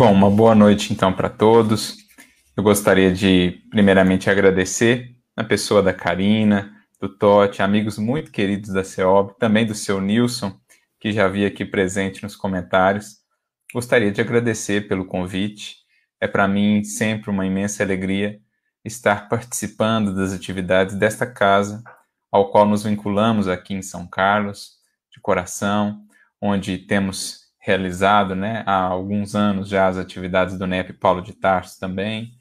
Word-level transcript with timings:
Bom, 0.00 0.14
uma 0.14 0.30
boa 0.30 0.54
noite 0.54 0.94
então 0.94 1.12
para 1.12 1.28
todos. 1.28 1.98
Eu 2.56 2.62
gostaria 2.62 3.12
de, 3.12 3.62
primeiramente, 3.68 4.30
agradecer 4.30 5.14
a 5.36 5.44
pessoa 5.44 5.82
da 5.82 5.92
Karina, 5.92 6.74
do 6.98 7.06
Totti, 7.06 7.60
amigos 7.60 7.98
muito 7.98 8.30
queridos 8.30 8.72
da 8.72 8.82
CEOB, 8.82 9.34
também 9.38 9.66
do 9.66 9.74
seu 9.74 10.00
Nilson, 10.00 10.58
que 10.98 11.12
já 11.12 11.28
vi 11.28 11.44
aqui 11.44 11.66
presente 11.66 12.22
nos 12.22 12.34
comentários. 12.34 13.18
Gostaria 13.74 14.10
de 14.10 14.22
agradecer 14.22 14.88
pelo 14.88 15.04
convite. 15.04 15.76
É 16.18 16.26
para 16.26 16.48
mim 16.48 16.82
sempre 16.82 17.28
uma 17.28 17.44
imensa 17.44 17.82
alegria 17.82 18.40
estar 18.82 19.28
participando 19.28 20.14
das 20.14 20.32
atividades 20.32 20.94
desta 20.94 21.26
casa, 21.26 21.84
ao 22.32 22.50
qual 22.50 22.64
nos 22.64 22.84
vinculamos 22.84 23.48
aqui 23.48 23.74
em 23.74 23.82
São 23.82 24.06
Carlos, 24.06 24.78
de 25.12 25.20
coração, 25.20 26.00
onde 26.40 26.78
temos 26.78 27.39
realizado 27.60 28.34
né, 28.34 28.64
há 28.66 28.80
alguns 28.80 29.34
anos 29.34 29.68
já 29.68 29.86
as 29.86 29.98
atividades 29.98 30.58
do 30.58 30.66
NEP 30.66 30.94
Paulo 30.94 31.20
de 31.20 31.34
Tarso 31.34 31.78
também. 31.78 32.32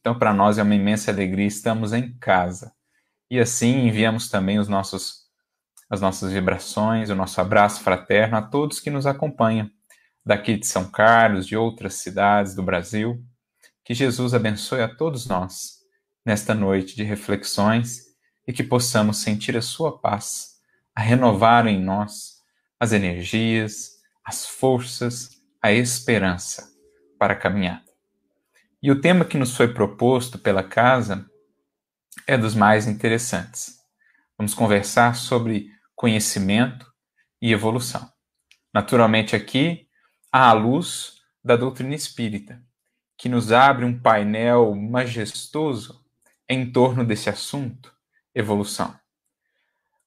Então, 0.00 0.16
para 0.18 0.32
nós 0.32 0.58
é 0.58 0.62
uma 0.62 0.74
imensa 0.74 1.10
alegria, 1.10 1.46
estamos 1.46 1.92
em 1.92 2.16
casa. 2.18 2.72
E 3.28 3.38
assim 3.38 3.86
enviamos 3.88 4.28
também 4.30 4.58
os 4.58 4.68
nossos, 4.68 5.26
as 5.90 6.00
nossas 6.00 6.32
vibrações, 6.32 7.10
o 7.10 7.14
nosso 7.14 7.40
abraço 7.40 7.82
fraterno 7.82 8.36
a 8.36 8.42
todos 8.42 8.80
que 8.80 8.90
nos 8.90 9.06
acompanham, 9.06 9.68
daqui 10.24 10.56
de 10.56 10.66
São 10.66 10.88
Carlos, 10.88 11.46
de 11.46 11.56
outras 11.56 11.94
cidades 11.94 12.54
do 12.54 12.62
Brasil. 12.62 13.22
Que 13.84 13.92
Jesus 13.92 14.34
abençoe 14.34 14.82
a 14.82 14.88
todos 14.88 15.26
nós 15.26 15.80
nesta 16.24 16.54
noite 16.54 16.94
de 16.94 17.02
reflexões 17.02 18.10
e 18.46 18.52
que 18.52 18.62
possamos 18.62 19.18
sentir 19.18 19.56
a 19.56 19.62
sua 19.62 19.98
paz, 19.98 20.56
a 20.94 21.00
renovar 21.00 21.66
em 21.66 21.80
nós 21.80 22.40
as 22.78 22.92
energias, 22.92 23.99
as 24.24 24.46
forças, 24.46 25.30
a 25.62 25.72
esperança 25.72 26.68
para 27.18 27.34
a 27.34 27.36
caminhada. 27.36 27.90
E 28.82 28.90
o 28.90 29.00
tema 29.00 29.24
que 29.24 29.36
nos 29.36 29.54
foi 29.54 29.72
proposto 29.72 30.38
pela 30.38 30.62
casa 30.62 31.26
é 32.26 32.36
dos 32.36 32.54
mais 32.54 32.86
interessantes. 32.86 33.78
Vamos 34.38 34.54
conversar 34.54 35.16
sobre 35.16 35.68
conhecimento 35.94 36.90
e 37.42 37.52
evolução. 37.52 38.10
Naturalmente, 38.72 39.36
aqui, 39.36 39.86
à 40.32 40.52
luz 40.52 41.16
da 41.44 41.56
doutrina 41.56 41.94
espírita, 41.94 42.62
que 43.18 43.28
nos 43.28 43.52
abre 43.52 43.84
um 43.84 44.00
painel 44.00 44.74
majestoso 44.74 46.02
em 46.48 46.72
torno 46.72 47.04
desse 47.04 47.28
assunto, 47.28 47.94
evolução. 48.34 48.98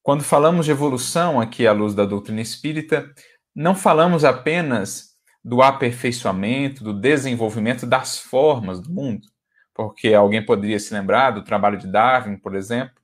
Quando 0.01 0.23
falamos 0.23 0.65
de 0.65 0.71
evolução 0.71 1.39
aqui 1.39 1.67
à 1.67 1.71
luz 1.71 1.93
da 1.93 2.05
doutrina 2.05 2.41
espírita, 2.41 3.13
não 3.55 3.75
falamos 3.75 4.23
apenas 4.23 5.13
do 5.43 5.61
aperfeiçoamento, 5.61 6.83
do 6.83 6.93
desenvolvimento 6.93 7.85
das 7.85 8.17
formas 8.17 8.79
do 8.79 8.91
mundo, 8.91 9.27
porque 9.73 10.13
alguém 10.13 10.43
poderia 10.43 10.79
se 10.79 10.93
lembrar 10.93 11.31
do 11.31 11.43
trabalho 11.43 11.77
de 11.77 11.87
Darwin, 11.87 12.37
por 12.37 12.55
exemplo, 12.55 12.95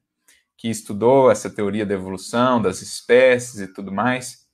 que 0.55 0.69
estudou 0.69 1.31
essa 1.31 1.49
teoria 1.49 1.85
da 1.85 1.93
evolução 1.93 2.61
das 2.61 2.81
espécies 2.81 3.59
e 3.59 3.67
tudo 3.73 3.91
mais, 3.91 4.45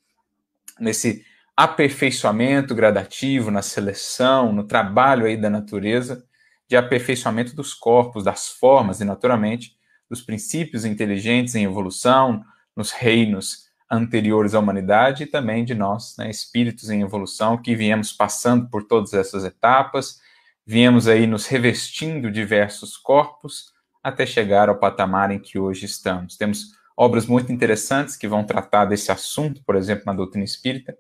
nesse 0.79 1.25
aperfeiçoamento 1.55 2.75
gradativo 2.75 3.49
na 3.49 3.61
seleção, 3.61 4.51
no 4.51 4.65
trabalho 4.65 5.25
aí 5.25 5.37
da 5.37 5.49
natureza, 5.49 6.25
de 6.67 6.75
aperfeiçoamento 6.75 7.55
dos 7.55 7.73
corpos, 7.73 8.23
das 8.23 8.49
formas 8.49 8.99
e, 8.99 9.05
naturalmente, 9.05 9.77
dos 10.09 10.21
princípios 10.21 10.83
inteligentes 10.83 11.55
em 11.55 11.63
evolução, 11.63 12.43
nos 12.75 12.91
reinos 12.91 13.64
anteriores 13.89 14.55
à 14.55 14.59
humanidade 14.59 15.23
e 15.23 15.27
também 15.27 15.63
de 15.63 15.75
nós, 15.75 16.15
né, 16.17 16.29
espíritos 16.29 16.89
em 16.89 17.01
evolução, 17.01 17.57
que 17.61 17.75
viemos 17.75 18.11
passando 18.11 18.69
por 18.69 18.83
todas 18.83 19.13
essas 19.13 19.43
etapas, 19.43 20.19
viemos 20.65 21.07
aí 21.07 21.27
nos 21.27 21.45
revestindo 21.45 22.31
diversos 22.31 22.97
corpos 22.97 23.73
até 24.03 24.25
chegar 24.25 24.69
ao 24.69 24.79
patamar 24.79 25.31
em 25.31 25.39
que 25.39 25.57
hoje 25.57 25.85
estamos. 25.85 26.37
Temos 26.37 26.71
obras 26.97 27.25
muito 27.25 27.51
interessantes 27.51 28.15
que 28.15 28.27
vão 28.27 28.43
tratar 28.43 28.85
desse 28.85 29.11
assunto, 29.11 29.63
por 29.63 29.75
exemplo, 29.75 30.03
na 30.05 30.13
doutrina 30.13 30.45
espírita, 30.45 30.97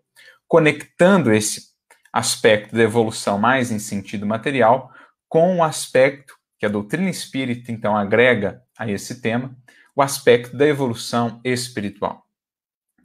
conectando 0.47 1.31
esse 1.31 1.73
aspecto 2.11 2.75
da 2.75 2.83
evolução 2.83 3.37
mais 3.37 3.71
em 3.71 3.79
sentido 3.79 4.25
material 4.25 4.91
com 5.27 5.57
o 5.57 5.63
aspecto 5.63 6.35
que 6.57 6.65
a 6.65 6.69
doutrina 6.69 7.09
espírita 7.09 7.71
então 7.71 7.95
agrega 7.95 8.63
a 8.77 8.89
esse 8.89 9.21
tema, 9.21 9.55
o 9.95 10.01
aspecto 10.01 10.55
da 10.55 10.65
evolução 10.65 11.39
espiritual. 11.43 12.24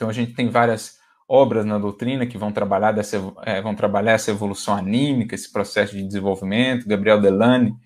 Então 0.00 0.08
a 0.08 0.14
gente 0.14 0.32
tem 0.32 0.48
várias 0.48 0.98
obras 1.28 1.66
na 1.66 1.76
doutrina 1.76 2.26
que 2.26 2.38
vão 2.38 2.50
trabalhar, 2.50 2.90
dessa, 2.90 3.18
é, 3.42 3.60
vão 3.60 3.74
trabalhar 3.74 4.12
essa 4.12 4.30
evolução 4.30 4.74
anímica, 4.74 5.34
esse 5.34 5.52
processo 5.52 5.94
de 5.94 6.02
desenvolvimento. 6.02 6.88
Gabriel 6.88 7.20
Delane 7.20 7.76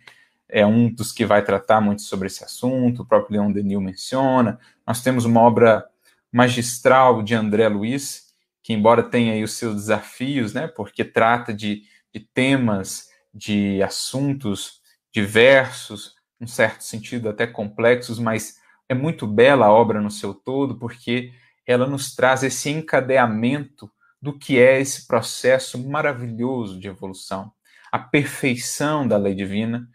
é 0.48 0.64
um 0.64 0.88
dos 0.88 1.10
que 1.10 1.26
vai 1.26 1.42
tratar 1.42 1.80
muito 1.80 2.02
sobre 2.02 2.28
esse 2.28 2.44
assunto, 2.44 3.02
o 3.02 3.04
próprio 3.04 3.40
Leon 3.40 3.50
Denis 3.50 3.80
menciona. 3.80 4.60
Nós 4.86 5.02
temos 5.02 5.24
uma 5.24 5.40
obra 5.40 5.84
magistral 6.30 7.20
de 7.20 7.34
André 7.34 7.66
Luiz, 7.66 8.32
que 8.62 8.72
embora 8.72 9.02
tenha 9.02 9.32
aí 9.32 9.42
os 9.42 9.54
seus 9.54 9.74
desafios, 9.74 10.54
né, 10.54 10.68
porque 10.68 11.02
trata 11.02 11.52
de, 11.52 11.82
de 12.14 12.20
temas, 12.20 13.08
de 13.34 13.82
assuntos 13.82 14.80
diversos, 15.12 16.14
num 16.38 16.46
certo 16.46 16.84
sentido 16.84 17.28
até 17.28 17.44
complexos, 17.44 18.20
mas 18.20 18.60
é 18.88 18.94
muito 18.94 19.26
bela 19.26 19.66
a 19.66 19.72
obra 19.72 20.00
no 20.00 20.12
seu 20.12 20.32
todo, 20.32 20.78
porque 20.78 21.32
ela 21.66 21.86
nos 21.86 22.14
traz 22.14 22.42
esse 22.42 22.70
encadeamento 22.70 23.90
do 24.20 24.38
que 24.38 24.58
é 24.58 24.80
esse 24.80 25.06
processo 25.06 25.78
maravilhoso 25.78 26.78
de 26.78 26.88
evolução, 26.88 27.52
a 27.92 27.98
perfeição 27.98 29.06
da 29.06 29.16
lei 29.16 29.34
divina, 29.34 29.88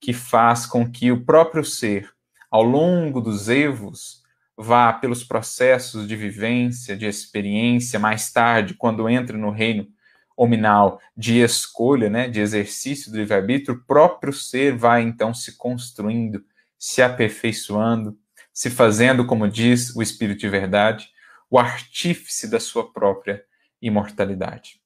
que 0.00 0.12
faz 0.12 0.66
com 0.66 0.90
que 0.90 1.12
o 1.12 1.24
próprio 1.24 1.64
ser, 1.64 2.10
ao 2.50 2.62
longo 2.62 3.20
dos 3.20 3.48
evos, 3.48 4.22
vá 4.56 4.92
pelos 4.92 5.24
processos 5.24 6.06
de 6.06 6.16
vivência, 6.16 6.96
de 6.96 7.06
experiência, 7.06 7.98
mais 7.98 8.32
tarde, 8.32 8.74
quando 8.74 9.08
entra 9.08 9.36
no 9.36 9.50
reino 9.50 9.86
hominal 10.36 11.00
de 11.16 11.40
escolha, 11.40 12.10
né, 12.10 12.28
de 12.28 12.40
exercício 12.40 13.10
do 13.10 13.18
livre-arbítrio, 13.18 13.76
o 13.76 13.84
próprio 13.84 14.32
ser 14.32 14.76
vai 14.76 15.02
então 15.02 15.32
se 15.32 15.56
construindo, 15.56 16.44
se 16.78 17.02
aperfeiçoando, 17.02 18.18
se 18.52 18.70
fazendo, 18.70 19.26
como 19.26 19.48
diz 19.48 19.94
o 19.96 20.02
Espírito 20.02 20.40
de 20.40 20.48
Verdade, 20.48 21.08
o 21.50 21.58
artífice 21.58 22.48
da 22.48 22.58
sua 22.58 22.92
própria 22.92 23.44
imortalidade. 23.80 24.80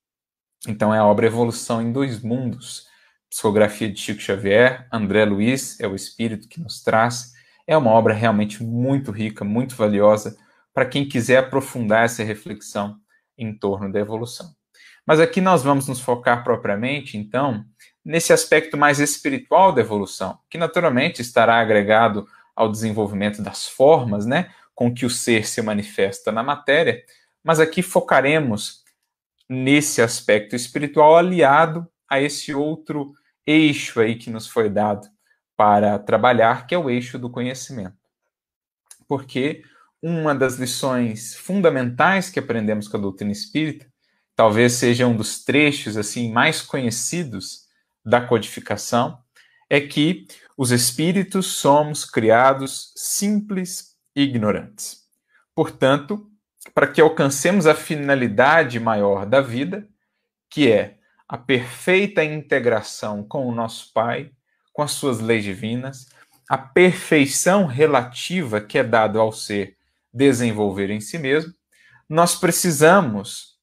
Então 0.66 0.94
é 0.94 0.98
a 0.98 1.04
obra 1.04 1.26
Evolução 1.26 1.80
em 1.80 1.92
Dois 1.92 2.20
Mundos, 2.20 2.86
psicografia 3.30 3.90
de 3.90 4.00
Chico 4.00 4.20
Xavier, 4.20 4.88
André 4.92 5.24
Luiz 5.24 5.78
é 5.80 5.86
o 5.86 5.94
espírito 5.94 6.48
que 6.48 6.60
nos 6.60 6.82
traz. 6.82 7.32
É 7.66 7.76
uma 7.76 7.90
obra 7.90 8.14
realmente 8.14 8.62
muito 8.62 9.10
rica, 9.10 9.44
muito 9.44 9.76
valiosa 9.76 10.36
para 10.72 10.86
quem 10.86 11.06
quiser 11.06 11.38
aprofundar 11.38 12.04
essa 12.04 12.22
reflexão 12.22 12.96
em 13.36 13.56
torno 13.56 13.92
da 13.92 14.00
evolução. 14.00 14.50
Mas 15.06 15.20
aqui 15.20 15.40
nós 15.40 15.62
vamos 15.62 15.88
nos 15.88 16.00
focar 16.00 16.44
propriamente, 16.44 17.16
então, 17.16 17.64
nesse 18.04 18.32
aspecto 18.32 18.76
mais 18.76 19.00
espiritual 19.00 19.72
da 19.72 19.80
evolução, 19.80 20.38
que 20.50 20.58
naturalmente 20.58 21.22
estará 21.22 21.60
agregado 21.60 22.26
ao 22.54 22.70
desenvolvimento 22.70 23.42
das 23.42 23.66
formas, 23.66 24.26
né? 24.26 24.50
Com 24.78 24.94
que 24.94 25.04
o 25.04 25.10
ser 25.10 25.44
se 25.44 25.60
manifesta 25.60 26.30
na 26.30 26.40
matéria, 26.40 27.02
mas 27.42 27.58
aqui 27.58 27.82
focaremos 27.82 28.84
nesse 29.48 30.00
aspecto 30.00 30.54
espiritual 30.54 31.16
aliado 31.16 31.84
a 32.08 32.20
esse 32.20 32.54
outro 32.54 33.12
eixo 33.44 33.98
aí 33.98 34.14
que 34.14 34.30
nos 34.30 34.46
foi 34.46 34.70
dado 34.70 35.08
para 35.56 35.98
trabalhar, 35.98 36.64
que 36.68 36.76
é 36.76 36.78
o 36.78 36.88
eixo 36.88 37.18
do 37.18 37.28
conhecimento. 37.28 37.96
Porque 39.08 39.64
uma 40.00 40.32
das 40.32 40.54
lições 40.54 41.34
fundamentais 41.34 42.30
que 42.30 42.38
aprendemos 42.38 42.86
com 42.86 42.98
a 42.98 43.00
doutrina 43.00 43.32
espírita, 43.32 43.84
talvez 44.36 44.74
seja 44.74 45.08
um 45.08 45.16
dos 45.16 45.42
trechos 45.42 45.96
assim 45.96 46.30
mais 46.30 46.62
conhecidos 46.62 47.66
da 48.04 48.20
codificação, 48.20 49.18
é 49.68 49.80
que 49.80 50.28
os 50.56 50.70
espíritos 50.70 51.46
somos 51.46 52.04
criados 52.04 52.92
simples 52.94 53.97
ignorantes. 54.22 55.04
Portanto, 55.54 56.30
para 56.74 56.88
que 56.88 57.00
alcancemos 57.00 57.66
a 57.66 57.74
finalidade 57.74 58.80
maior 58.80 59.24
da 59.24 59.40
vida, 59.40 59.88
que 60.50 60.70
é 60.70 60.98
a 61.28 61.38
perfeita 61.38 62.24
integração 62.24 63.22
com 63.22 63.46
o 63.46 63.54
nosso 63.54 63.92
Pai, 63.92 64.32
com 64.72 64.82
as 64.82 64.92
suas 64.92 65.20
leis 65.20 65.44
divinas, 65.44 66.06
a 66.48 66.58
perfeição 66.58 67.66
relativa 67.66 68.60
que 68.60 68.78
é 68.78 68.84
dado 68.84 69.20
ao 69.20 69.32
ser 69.32 69.76
desenvolver 70.12 70.90
em 70.90 71.00
si 71.00 71.18
mesmo, 71.18 71.52
nós 72.08 72.34
precisamos 72.34 73.58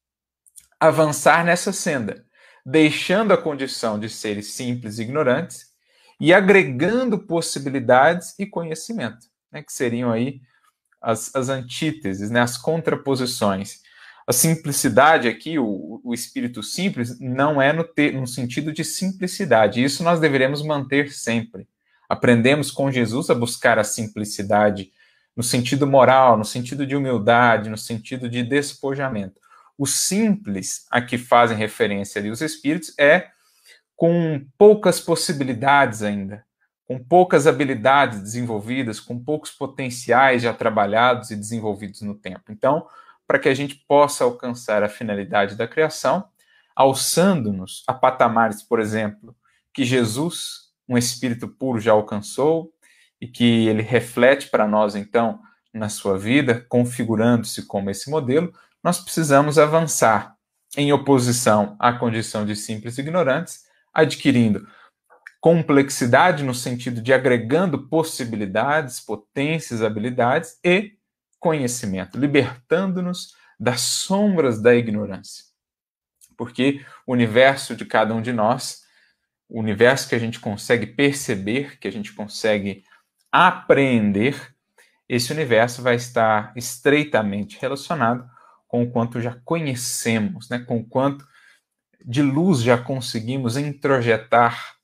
avançar 0.78 1.44
nessa 1.44 1.72
senda, 1.72 2.24
deixando 2.64 3.32
a 3.32 3.38
condição 3.38 3.98
de 3.98 4.08
seres 4.08 4.52
simples 4.52 4.98
e 4.98 5.02
ignorantes 5.02 5.66
e 6.20 6.32
agregando 6.32 7.18
possibilidades 7.18 8.38
e 8.38 8.46
conhecimento 8.46 9.26
né, 9.52 9.62
que 9.62 9.72
seriam 9.72 10.10
aí 10.10 10.40
as, 11.00 11.34
as 11.34 11.48
antíteses, 11.48 12.30
né, 12.30 12.40
as 12.40 12.56
contraposições. 12.56 13.80
A 14.26 14.32
simplicidade 14.32 15.28
aqui, 15.28 15.58
o, 15.58 16.00
o 16.02 16.12
espírito 16.12 16.62
simples, 16.62 17.18
não 17.20 17.62
é 17.62 17.72
no, 17.72 17.84
ter, 17.84 18.12
no 18.12 18.26
sentido 18.26 18.72
de 18.72 18.84
simplicidade. 18.84 19.82
Isso 19.82 20.02
nós 20.02 20.18
deveremos 20.18 20.62
manter 20.62 21.12
sempre. 21.12 21.68
Aprendemos 22.08 22.70
com 22.70 22.90
Jesus 22.90 23.30
a 23.30 23.34
buscar 23.34 23.78
a 23.78 23.84
simplicidade 23.84 24.90
no 25.36 25.42
sentido 25.42 25.86
moral, 25.86 26.36
no 26.38 26.44
sentido 26.44 26.86
de 26.86 26.96
humildade, 26.96 27.68
no 27.68 27.76
sentido 27.76 28.28
de 28.28 28.42
despojamento. 28.42 29.40
O 29.76 29.86
simples 29.86 30.86
a 30.90 31.02
que 31.02 31.18
fazem 31.18 31.56
referência 31.56 32.18
ali 32.18 32.30
os 32.30 32.40
espíritos 32.40 32.94
é 32.98 33.28
com 33.94 34.44
poucas 34.56 35.00
possibilidades 35.00 36.02
ainda, 36.02 36.44
com 36.86 37.02
poucas 37.02 37.46
habilidades 37.46 38.20
desenvolvidas, 38.20 39.00
com 39.00 39.18
poucos 39.18 39.50
potenciais 39.50 40.42
já 40.42 40.54
trabalhados 40.54 41.30
e 41.30 41.36
desenvolvidos 41.36 42.00
no 42.00 42.14
tempo. 42.14 42.44
Então, 42.50 42.86
para 43.26 43.40
que 43.40 43.48
a 43.48 43.54
gente 43.54 43.74
possa 43.88 44.22
alcançar 44.22 44.84
a 44.84 44.88
finalidade 44.88 45.56
da 45.56 45.66
criação, 45.66 46.28
alçando-nos 46.76 47.82
a 47.88 47.92
patamares, 47.92 48.62
por 48.62 48.78
exemplo, 48.78 49.34
que 49.74 49.84
Jesus, 49.84 50.70
um 50.88 50.96
espírito 50.96 51.48
puro, 51.48 51.80
já 51.80 51.90
alcançou 51.90 52.72
e 53.20 53.26
que 53.26 53.66
ele 53.66 53.82
reflete 53.82 54.48
para 54.48 54.68
nós, 54.68 54.94
então, 54.94 55.40
na 55.74 55.88
sua 55.88 56.16
vida, 56.16 56.64
configurando-se 56.68 57.66
como 57.66 57.90
esse 57.90 58.08
modelo, 58.08 58.52
nós 58.82 59.00
precisamos 59.00 59.58
avançar 59.58 60.36
em 60.76 60.92
oposição 60.92 61.74
à 61.80 61.92
condição 61.92 62.46
de 62.46 62.54
simples 62.54 62.96
ignorantes, 62.96 63.64
adquirindo 63.92 64.66
complexidade 65.40 66.42
no 66.42 66.54
sentido 66.54 67.00
de 67.00 67.12
agregando 67.12 67.88
possibilidades, 67.88 69.00
potências, 69.00 69.82
habilidades 69.82 70.58
e 70.64 70.92
conhecimento, 71.38 72.18
libertando-nos 72.18 73.34
das 73.58 73.80
sombras 73.80 74.60
da 74.60 74.74
ignorância. 74.74 75.44
Porque 76.36 76.84
o 77.06 77.12
universo 77.12 77.74
de 77.74 77.84
cada 77.86 78.14
um 78.14 78.20
de 78.20 78.32
nós, 78.32 78.82
o 79.48 79.60
universo 79.60 80.08
que 80.08 80.14
a 80.14 80.18
gente 80.18 80.40
consegue 80.40 80.86
perceber, 80.86 81.78
que 81.78 81.88
a 81.88 81.92
gente 81.92 82.12
consegue 82.12 82.84
apreender, 83.30 84.54
esse 85.08 85.32
universo 85.32 85.82
vai 85.82 85.94
estar 85.94 86.52
estreitamente 86.56 87.58
relacionado 87.60 88.28
com 88.66 88.82
o 88.82 88.90
quanto 88.90 89.20
já 89.20 89.38
conhecemos, 89.44 90.48
né? 90.48 90.58
com 90.58 90.78
o 90.78 90.84
quanto 90.84 91.26
de 92.04 92.22
luz 92.22 92.60
já 92.60 92.76
conseguimos 92.76 93.56
introjetar 93.56 94.75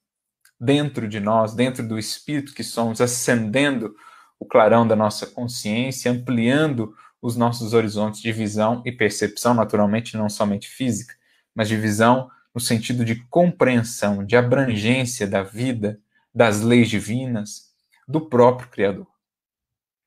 dentro 0.62 1.08
de 1.08 1.18
nós, 1.18 1.54
dentro 1.54 1.86
do 1.86 1.98
espírito 1.98 2.54
que 2.54 2.62
somos, 2.62 3.00
acendendo 3.00 3.96
o 4.38 4.46
clarão 4.46 4.86
da 4.86 4.94
nossa 4.94 5.26
consciência, 5.26 6.12
ampliando 6.12 6.94
os 7.20 7.36
nossos 7.36 7.74
horizontes 7.74 8.20
de 8.20 8.30
visão 8.30 8.80
e 8.86 8.92
percepção, 8.92 9.54
naturalmente 9.54 10.16
não 10.16 10.28
somente 10.28 10.68
física, 10.68 11.14
mas 11.52 11.66
de 11.66 11.76
visão 11.76 12.30
no 12.54 12.60
sentido 12.60 13.04
de 13.04 13.16
compreensão, 13.28 14.24
de 14.24 14.36
abrangência 14.36 15.26
da 15.26 15.42
vida, 15.42 16.00
das 16.32 16.60
leis 16.60 16.88
divinas, 16.88 17.72
do 18.06 18.28
próprio 18.28 18.68
Criador. 18.68 19.08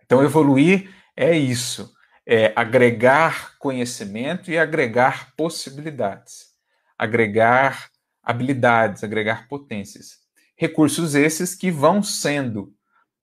Então, 0.05 0.23
evoluir 0.23 0.89
é 1.17 1.37
isso, 1.37 1.93
é 2.25 2.53
agregar 2.55 3.57
conhecimento 3.57 4.49
e 4.49 4.57
agregar 4.57 5.33
possibilidades, 5.35 6.53
agregar 6.97 7.89
habilidades, 8.23 9.03
agregar 9.03 9.49
potências. 9.49 10.24
Recursos 10.55 11.15
esses 11.15 11.55
que 11.55 11.69
vão 11.69 12.01
sendo 12.01 12.73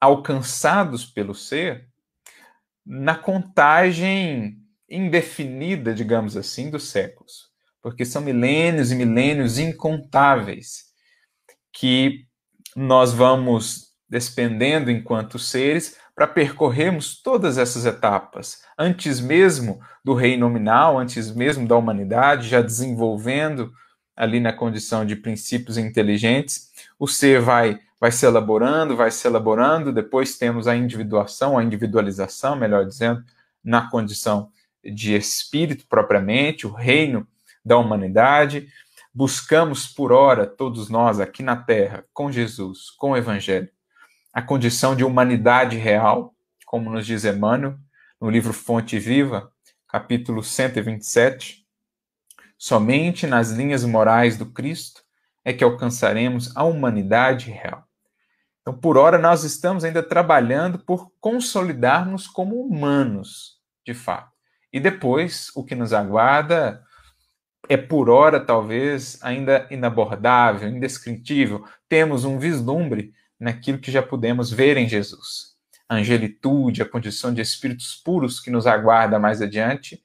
alcançados 0.00 1.06
pelo 1.06 1.34
ser 1.34 1.88
na 2.84 3.14
contagem 3.14 4.58
indefinida, 4.88 5.94
digamos 5.94 6.36
assim, 6.36 6.70
dos 6.70 6.88
séculos. 6.88 7.50
Porque 7.80 8.04
são 8.04 8.22
milênios 8.22 8.92
e 8.92 8.94
milênios 8.94 9.58
incontáveis 9.58 10.92
que 11.72 12.26
nós 12.76 13.12
vamos 13.12 13.92
despendendo 14.08 14.90
enquanto 14.90 15.38
seres 15.38 15.96
para 16.14 16.26
percorrermos 16.26 17.22
todas 17.22 17.56
essas 17.56 17.86
etapas, 17.86 18.62
antes 18.78 19.20
mesmo 19.20 19.80
do 20.04 20.12
reino 20.12 20.46
nominal, 20.46 20.98
antes 20.98 21.34
mesmo 21.34 21.66
da 21.66 21.76
humanidade, 21.76 22.48
já 22.48 22.60
desenvolvendo 22.60 23.72
ali 24.16 24.40
na 24.40 24.52
condição 24.52 25.04
de 25.04 25.16
princípios 25.16 25.78
inteligentes, 25.78 26.70
o 26.98 27.06
ser 27.06 27.40
vai 27.40 27.80
vai 28.02 28.10
se 28.10 28.26
elaborando, 28.26 28.96
vai 28.96 29.12
se 29.12 29.24
elaborando, 29.28 29.92
depois 29.92 30.36
temos 30.36 30.66
a 30.66 30.74
individuação, 30.74 31.56
a 31.56 31.62
individualização, 31.62 32.56
melhor 32.56 32.84
dizendo, 32.84 33.22
na 33.62 33.88
condição 33.88 34.50
de 34.84 35.14
espírito 35.14 35.86
propriamente, 35.86 36.66
o 36.66 36.72
reino 36.72 37.24
da 37.64 37.78
humanidade. 37.78 38.66
Buscamos 39.14 39.86
por 39.86 40.10
hora, 40.10 40.48
todos 40.48 40.88
nós 40.88 41.20
aqui 41.20 41.44
na 41.44 41.54
Terra, 41.54 42.04
com 42.12 42.32
Jesus, 42.32 42.90
com 42.90 43.12
o 43.12 43.16
Evangelho, 43.16 43.68
a 44.32 44.42
condição 44.42 44.96
de 44.96 45.04
humanidade 45.04 45.76
real, 45.76 46.34
como 46.66 46.90
nos 46.90 47.06
diz 47.06 47.24
Emmanuel, 47.24 47.78
no 48.20 48.28
livro 48.28 48.52
Fonte 48.52 48.98
Viva, 48.98 49.52
capítulo 49.86 50.42
127. 50.42 51.61
Somente 52.64 53.26
nas 53.26 53.50
linhas 53.50 53.84
morais 53.84 54.36
do 54.36 54.46
Cristo 54.46 55.02
é 55.44 55.52
que 55.52 55.64
alcançaremos 55.64 56.56
a 56.56 56.62
humanidade 56.62 57.50
real. 57.50 57.84
Então, 58.60 58.72
por 58.72 58.96
hora, 58.96 59.18
nós 59.18 59.42
estamos 59.42 59.82
ainda 59.82 60.00
trabalhando 60.00 60.78
por 60.78 61.10
consolidarmos 61.18 62.28
como 62.28 62.64
humanos, 62.64 63.58
de 63.84 63.92
fato. 63.92 64.30
E 64.72 64.78
depois, 64.78 65.50
o 65.56 65.64
que 65.64 65.74
nos 65.74 65.92
aguarda 65.92 66.80
é, 67.68 67.76
por 67.76 68.08
hora, 68.08 68.38
talvez 68.38 69.18
ainda 69.24 69.66
inabordável, 69.68 70.68
indescritível. 70.68 71.66
Temos 71.88 72.24
um 72.24 72.38
vislumbre 72.38 73.12
naquilo 73.40 73.78
que 73.78 73.90
já 73.90 74.04
pudemos 74.04 74.52
ver 74.52 74.76
em 74.76 74.88
Jesus. 74.88 75.56
A 75.88 75.96
angelitude, 75.96 76.80
a 76.80 76.88
condição 76.88 77.34
de 77.34 77.40
espíritos 77.40 78.00
puros 78.04 78.38
que 78.38 78.52
nos 78.52 78.68
aguarda 78.68 79.18
mais 79.18 79.42
adiante, 79.42 80.00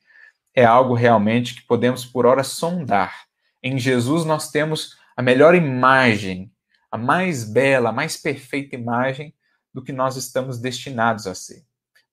é 0.58 0.66
algo 0.66 0.96
realmente 0.96 1.54
que 1.54 1.62
podemos, 1.62 2.04
por 2.04 2.26
hora, 2.26 2.44
sondar. 2.44 3.28
Em 3.62 3.78
Jesus, 3.78 4.26
nós 4.26 4.50
temos 4.50 4.98
a 5.16 5.22
melhor 5.22 5.54
imagem, 5.54 6.52
a 6.90 6.98
mais 6.98 7.44
bela, 7.44 7.90
a 7.90 7.94
mais 7.94 8.18
perfeita 8.18 8.76
imagem 8.76 9.36
do 9.72 9.84
que 9.84 9.94
nós 9.94 10.18
estamos 10.18 10.58
destinados 10.58 11.28
a 11.28 11.36
ser. 11.36 11.64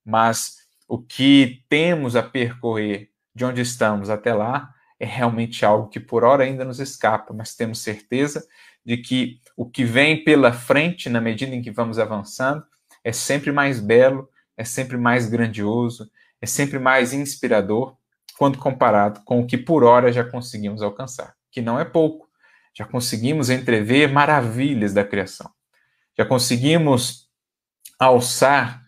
Mas 0.05 0.59
o 0.87 0.99
que 0.99 1.65
temos 1.71 2.17
a 2.17 2.23
percorrer 2.23 3.09
de 3.35 3.47
onde 3.47 3.63
estamos 3.63 4.11
até 4.11 4.35
lá 4.35 4.75
é 5.01 5.07
realmente 5.07 5.65
algo 5.65 5.89
que 5.89 5.99
por 5.99 6.23
hora 6.23 6.45
ainda 6.45 6.67
nos 6.67 6.81
escapa, 6.81 7.33
mas 7.33 7.57
temos 7.57 7.79
certeza 7.79 8.47
de 8.85 8.99
que 8.99 9.41
o 9.57 9.65
que 9.65 9.85
vem 9.85 10.23
pela 10.23 10.53
frente, 10.53 11.09
na 11.09 11.19
medida 11.19 11.55
em 11.55 11.63
que 11.63 11.71
vamos 11.71 11.99
avançando, 11.99 12.63
é 13.03 13.11
sempre 13.11 13.51
mais 13.51 13.81
belo, 13.81 14.29
é 14.55 14.65
sempre 14.65 14.99
mais 14.99 15.31
grandioso, 15.31 16.11
é 16.43 16.47
sempre 16.47 16.79
mais 16.79 17.15
inspirador 17.15 17.97
quando 18.39 18.59
comparado 18.59 19.23
com 19.25 19.41
o 19.41 19.47
que 19.47 19.57
por 19.57 19.85
hora 19.85 20.13
já 20.13 20.25
conseguimos 20.25 20.83
alcançar, 20.83 21.35
que 21.51 21.61
não 21.61 21.79
é 21.79 21.85
pouco, 21.85 22.29
já 22.77 22.85
conseguimos 22.85 23.51
entrever 23.51 24.13
maravilhas 24.13 24.93
da 24.93 25.05
criação. 25.05 25.51
Já 26.19 26.25
conseguimos 26.25 27.29
alçar 27.99 28.83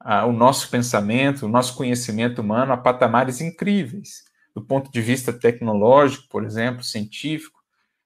ah, 0.00 0.26
o 0.26 0.32
nosso 0.32 0.70
pensamento, 0.70 1.46
o 1.46 1.48
nosso 1.48 1.74
conhecimento 1.76 2.40
humano 2.40 2.72
a 2.72 2.76
patamares 2.76 3.40
incríveis, 3.40 4.24
do 4.54 4.64
ponto 4.64 4.90
de 4.90 5.00
vista 5.00 5.32
tecnológico, 5.32 6.28
por 6.28 6.44
exemplo, 6.44 6.84
científico. 6.84 7.60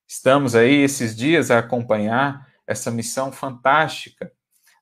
Estamos 0.07 0.55
aí 0.55 0.77
esses 0.77 1.15
dias 1.15 1.51
a 1.51 1.59
acompanhar 1.59 2.47
essa 2.67 2.91
missão 2.91 3.31
fantástica 3.31 4.33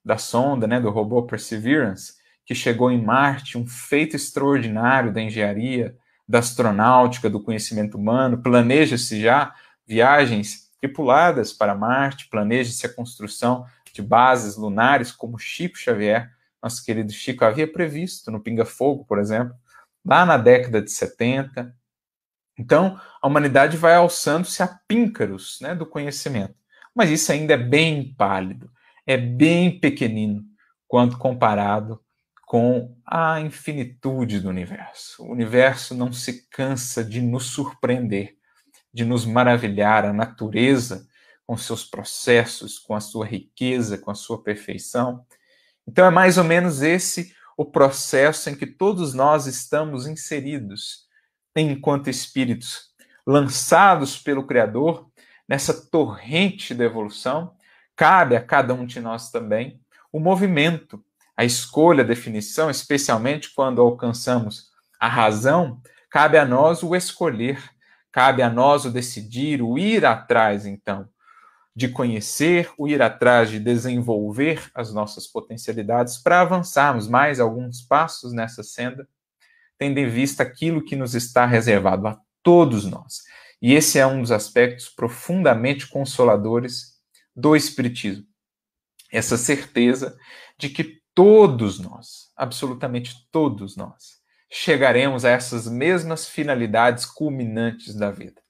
da 0.04 0.18
sonda, 0.18 0.68
né, 0.68 0.80
do 0.80 0.90
robô 0.90 1.24
Perseverance, 1.24 2.14
que 2.46 2.54
chegou 2.54 2.92
em 2.92 3.02
Marte, 3.02 3.58
um 3.58 3.66
feito 3.66 4.14
extraordinário 4.14 5.12
da 5.12 5.20
engenharia, 5.20 5.96
da 6.26 6.38
astronáutica, 6.38 7.28
do 7.28 7.42
conhecimento 7.42 7.98
humano. 7.98 8.40
Planeja-se 8.40 9.20
já 9.20 9.52
viagens 9.84 10.70
tripuladas 10.80 11.52
para 11.52 11.74
Marte, 11.74 12.28
planeja-se 12.28 12.86
a 12.86 12.94
construção 12.94 13.66
de 13.92 14.00
bases 14.00 14.56
lunares, 14.56 15.10
como 15.10 15.38
Chico 15.38 15.76
Xavier, 15.76 16.30
nosso 16.62 16.84
querido 16.84 17.12
Chico, 17.12 17.44
havia 17.44 17.70
previsto 17.70 18.30
no 18.30 18.40
Pinga 18.40 18.64
Fogo, 18.64 19.04
por 19.04 19.18
exemplo, 19.18 19.54
lá 20.04 20.24
na 20.24 20.36
década 20.36 20.80
de 20.80 20.90
70. 20.90 21.74
Então, 22.58 23.00
a 23.20 23.26
humanidade 23.26 23.76
vai 23.76 23.94
alçando-se 23.94 24.62
a 24.62 24.68
píncaros 24.86 25.58
né, 25.60 25.74
do 25.74 25.84
conhecimento. 25.84 26.54
Mas 26.94 27.10
isso 27.10 27.32
ainda 27.32 27.54
é 27.54 27.58
bem 27.58 28.14
pálido, 28.16 28.70
é 29.04 29.16
bem 29.16 29.78
pequenino 29.80 30.44
quando 30.86 31.18
comparado 31.18 32.00
com 32.46 32.96
a 33.04 33.40
infinitude 33.40 34.40
do 34.40 34.48
universo. 34.48 35.22
O 35.22 35.30
universo 35.30 35.94
não 35.94 36.10
se 36.10 36.48
cansa 36.48 37.04
de 37.04 37.20
nos 37.20 37.44
surpreender 37.46 38.36
de 38.96 39.04
nos 39.04 39.26
maravilhar 39.26 40.06
a 40.06 40.12
natureza 40.14 41.06
com 41.46 41.54
seus 41.54 41.84
processos, 41.84 42.78
com 42.78 42.94
a 42.94 43.00
sua 43.00 43.26
riqueza, 43.26 43.98
com 43.98 44.10
a 44.10 44.14
sua 44.14 44.42
perfeição. 44.42 45.22
Então 45.86 46.06
é 46.06 46.10
mais 46.10 46.38
ou 46.38 46.44
menos 46.44 46.80
esse 46.80 47.34
o 47.58 47.64
processo 47.66 48.48
em 48.48 48.54
que 48.54 48.64
todos 48.64 49.12
nós 49.12 49.46
estamos 49.46 50.06
inseridos, 50.06 51.04
enquanto 51.54 52.08
espíritos 52.08 52.90
lançados 53.26 54.18
pelo 54.18 54.46
Criador 54.46 55.10
nessa 55.46 55.74
torrente 55.90 56.72
da 56.72 56.84
evolução, 56.84 57.54
cabe 57.94 58.34
a 58.34 58.42
cada 58.42 58.72
um 58.72 58.86
de 58.86 58.98
nós 58.98 59.30
também 59.30 59.78
o 60.10 60.18
movimento, 60.18 61.04
a 61.36 61.44
escolha, 61.44 62.02
a 62.02 62.06
definição, 62.06 62.70
especialmente 62.70 63.52
quando 63.54 63.80
alcançamos 63.82 64.70
a 64.98 65.08
razão, 65.08 65.80
cabe 66.10 66.38
a 66.38 66.44
nós 66.44 66.82
o 66.82 66.96
escolher, 66.96 67.62
cabe 68.10 68.42
a 68.42 68.48
nós 68.48 68.84
o 68.86 68.90
decidir, 68.90 69.60
o 69.60 69.78
ir 69.78 70.06
atrás, 70.06 70.64
então, 70.64 71.06
de 71.74 71.88
conhecer, 71.88 72.70
o 72.78 72.88
ir 72.88 73.02
atrás 73.02 73.50
de 73.50 73.60
desenvolver 73.60 74.70
as 74.74 74.94
nossas 74.94 75.26
potencialidades 75.26 76.16
para 76.16 76.40
avançarmos 76.40 77.06
mais 77.06 77.38
alguns 77.38 77.82
passos 77.82 78.32
nessa 78.32 78.62
senda, 78.62 79.06
tendo 79.76 79.98
em 79.98 80.08
vista 80.08 80.42
aquilo 80.42 80.82
que 80.82 80.96
nos 80.96 81.14
está 81.14 81.44
reservado 81.44 82.08
a 82.08 82.18
todos 82.42 82.86
nós. 82.86 83.24
E 83.60 83.74
esse 83.74 83.98
é 83.98 84.06
um 84.06 84.22
dos 84.22 84.32
aspectos 84.32 84.88
profundamente 84.88 85.86
consoladores 85.86 86.94
do 87.34 87.54
Espiritismo. 87.54 88.24
Essa 89.12 89.36
certeza 89.36 90.16
de 90.58 90.70
que 90.70 90.98
todos 91.16 91.80
nós, 91.80 92.30
absolutamente 92.36 93.26
todos 93.32 93.74
nós, 93.74 94.20
chegaremos 94.50 95.24
a 95.24 95.30
essas 95.30 95.66
mesmas 95.66 96.28
finalidades 96.28 97.06
culminantes 97.06 97.94
da 97.94 98.10
vida. 98.10 98.42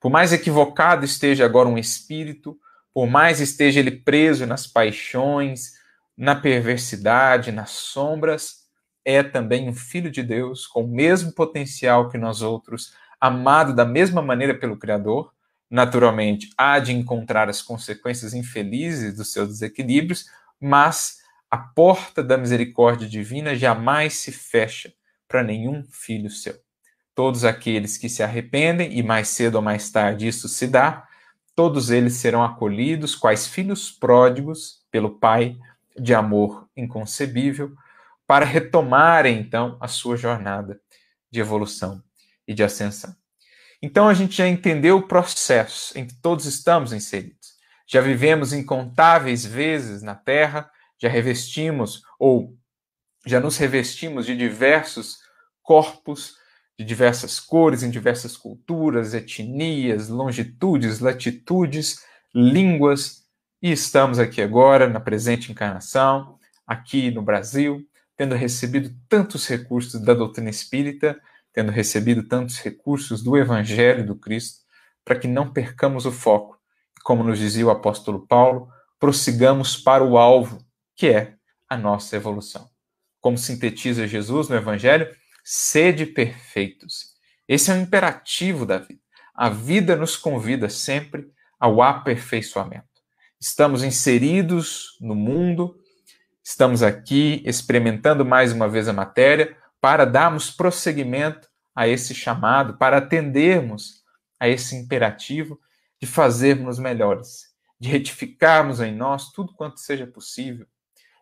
Por 0.00 0.12
mais 0.12 0.32
equivocado 0.32 1.04
esteja 1.04 1.44
agora 1.44 1.68
um 1.68 1.76
espírito, 1.76 2.56
por 2.92 3.08
mais 3.08 3.40
esteja 3.40 3.80
ele 3.80 3.90
preso 3.90 4.46
nas 4.46 4.64
paixões, 4.64 5.72
na 6.16 6.36
perversidade, 6.36 7.50
nas 7.50 7.70
sombras, 7.70 8.68
é 9.04 9.20
também 9.20 9.68
um 9.68 9.74
filho 9.74 10.10
de 10.10 10.22
Deus 10.22 10.68
com 10.68 10.84
o 10.84 10.88
mesmo 10.88 11.32
potencial 11.32 12.08
que 12.08 12.16
nós 12.16 12.42
outros, 12.42 12.94
amado 13.20 13.74
da 13.74 13.84
mesma 13.84 14.22
maneira 14.22 14.54
pelo 14.54 14.78
Criador. 14.78 15.32
Naturalmente, 15.68 16.50
há 16.56 16.78
de 16.78 16.92
encontrar 16.92 17.48
as 17.48 17.60
consequências 17.60 18.34
infelizes 18.34 19.16
dos 19.16 19.32
seus 19.32 19.48
desequilíbrios, 19.48 20.26
mas 20.60 21.23
a 21.54 21.56
porta 21.56 22.20
da 22.20 22.36
misericórdia 22.36 23.08
divina 23.08 23.54
jamais 23.54 24.14
se 24.14 24.32
fecha 24.32 24.92
para 25.28 25.40
nenhum 25.40 25.84
filho 25.84 26.28
seu. 26.28 26.58
Todos 27.14 27.44
aqueles 27.44 27.96
que 27.96 28.08
se 28.08 28.24
arrependem, 28.24 28.98
e 28.98 29.04
mais 29.04 29.28
cedo 29.28 29.54
ou 29.54 29.62
mais 29.62 29.88
tarde 29.88 30.26
isso 30.26 30.48
se 30.48 30.66
dá, 30.66 31.06
todos 31.54 31.90
eles 31.90 32.14
serão 32.14 32.42
acolhidos, 32.42 33.14
quais 33.14 33.46
filhos 33.46 33.88
pródigos, 33.88 34.84
pelo 34.90 35.20
Pai 35.20 35.56
de 35.96 36.12
amor 36.12 36.68
inconcebível, 36.76 37.72
para 38.26 38.44
retomarem 38.44 39.38
então 39.38 39.76
a 39.80 39.86
sua 39.86 40.16
jornada 40.16 40.80
de 41.30 41.38
evolução 41.38 42.02
e 42.48 42.52
de 42.52 42.64
ascensão. 42.64 43.14
Então 43.80 44.08
a 44.08 44.14
gente 44.14 44.38
já 44.38 44.48
entendeu 44.48 44.96
o 44.96 45.06
processo 45.06 45.96
em 45.96 46.04
que 46.04 46.14
todos 46.14 46.46
estamos 46.46 46.92
inseridos. 46.92 47.54
Já 47.86 48.00
vivemos 48.00 48.52
incontáveis 48.52 49.46
vezes 49.46 50.02
na 50.02 50.16
Terra, 50.16 50.68
já 51.00 51.08
revestimos 51.08 52.02
ou 52.18 52.56
já 53.26 53.40
nos 53.40 53.56
revestimos 53.56 54.26
de 54.26 54.36
diversos 54.36 55.18
corpos 55.62 56.36
de 56.78 56.84
diversas 56.84 57.38
cores, 57.38 57.82
em 57.82 57.90
diversas 57.90 58.36
culturas, 58.36 59.14
etnias, 59.14 60.08
longitudes, 60.08 61.00
latitudes, 61.00 62.04
línguas, 62.34 63.24
e 63.62 63.70
estamos 63.70 64.18
aqui 64.18 64.42
agora 64.42 64.88
na 64.88 65.00
presente 65.00 65.50
encarnação, 65.50 66.38
aqui 66.66 67.10
no 67.10 67.22
Brasil, 67.22 67.80
tendo 68.16 68.34
recebido 68.34 68.94
tantos 69.08 69.46
recursos 69.46 70.00
da 70.02 70.14
doutrina 70.14 70.50
espírita, 70.50 71.18
tendo 71.52 71.70
recebido 71.70 72.24
tantos 72.24 72.58
recursos 72.58 73.22
do 73.22 73.36
Evangelho 73.36 74.04
do 74.04 74.16
Cristo, 74.16 74.64
para 75.04 75.18
que 75.18 75.28
não 75.28 75.52
percamos 75.52 76.04
o 76.06 76.12
foco. 76.12 76.58
Como 77.04 77.22
nos 77.22 77.38
dizia 77.38 77.66
o 77.66 77.70
apóstolo 77.70 78.26
Paulo, 78.26 78.68
prossigamos 78.98 79.76
para 79.76 80.02
o 80.02 80.18
alvo, 80.18 80.58
que 80.96 81.08
é 81.08 81.34
a 81.68 81.76
nossa 81.76 82.16
evolução. 82.16 82.70
Como 83.20 83.38
sintetiza 83.38 84.06
Jesus 84.06 84.48
no 84.48 84.56
Evangelho, 84.56 85.14
sede 85.42 86.06
perfeitos. 86.06 87.14
Esse 87.48 87.70
é 87.70 87.74
o 87.74 87.78
imperativo 87.78 88.64
da 88.64 88.78
vida. 88.78 89.00
A 89.34 89.48
vida 89.48 89.96
nos 89.96 90.16
convida 90.16 90.68
sempre 90.68 91.30
ao 91.58 91.82
aperfeiçoamento. 91.82 92.86
Estamos 93.40 93.82
inseridos 93.82 94.96
no 95.00 95.14
mundo, 95.14 95.78
estamos 96.42 96.82
aqui 96.82 97.42
experimentando 97.44 98.24
mais 98.24 98.52
uma 98.52 98.68
vez 98.68 98.88
a 98.88 98.92
matéria 98.92 99.56
para 99.80 100.04
darmos 100.04 100.50
prosseguimento 100.50 101.48
a 101.74 101.88
esse 101.88 102.14
chamado, 102.14 102.78
para 102.78 102.98
atendermos 102.98 104.04
a 104.38 104.48
esse 104.48 104.76
imperativo 104.76 105.58
de 106.00 106.06
fazermos 106.06 106.78
melhores, 106.78 107.54
de 107.78 107.88
retificarmos 107.88 108.80
em 108.80 108.94
nós 108.94 109.30
tudo 109.32 109.54
quanto 109.54 109.80
seja 109.80 110.06
possível, 110.06 110.66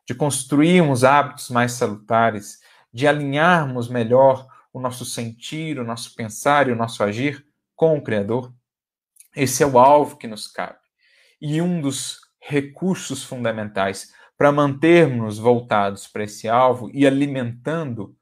de 0.06 0.14
construirmos 0.14 1.04
hábitos 1.04 1.50
mais 1.50 1.72
salutares, 1.72 2.60
de 2.92 3.06
alinharmos 3.06 3.88
melhor 3.88 4.46
o 4.72 4.80
nosso 4.80 5.04
sentir, 5.04 5.78
o 5.78 5.84
nosso 5.84 6.14
pensar 6.14 6.68
e 6.68 6.72
o 6.72 6.76
nosso 6.76 7.02
agir 7.02 7.46
com 7.74 7.96
o 7.96 8.02
Criador. 8.02 8.52
Esse 9.34 9.62
é 9.62 9.66
o 9.66 9.78
alvo 9.78 10.16
que 10.16 10.26
nos 10.26 10.46
cabe. 10.46 10.78
E 11.40 11.60
um 11.60 11.80
dos 11.80 12.20
recursos 12.40 13.22
fundamentais 13.22 14.12
para 14.36 14.52
mantermos 14.52 15.38
voltados 15.38 16.06
para 16.08 16.24
esse 16.24 16.48
alvo 16.48 16.90
e 16.92 17.06
alimentando 17.06 18.16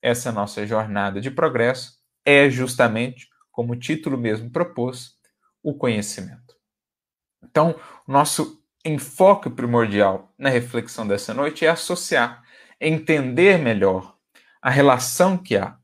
essa 0.00 0.30
nossa 0.30 0.66
jornada 0.66 1.20
de 1.20 1.30
progresso 1.30 1.98
é 2.24 2.50
justamente, 2.50 3.28
como 3.50 3.72
o 3.72 3.78
título 3.78 4.18
mesmo 4.18 4.50
propôs, 4.50 5.16
o 5.62 5.74
conhecimento. 5.74 6.56
Então, 7.42 7.78
nosso 8.06 8.61
enfoque 8.84 9.48
primordial 9.48 10.32
na 10.36 10.48
reflexão 10.48 11.06
dessa 11.06 11.32
noite 11.32 11.64
é 11.64 11.68
associar, 11.68 12.42
entender 12.80 13.58
melhor 13.58 14.16
a 14.60 14.70
relação 14.70 15.36
que 15.36 15.56
há 15.56 15.76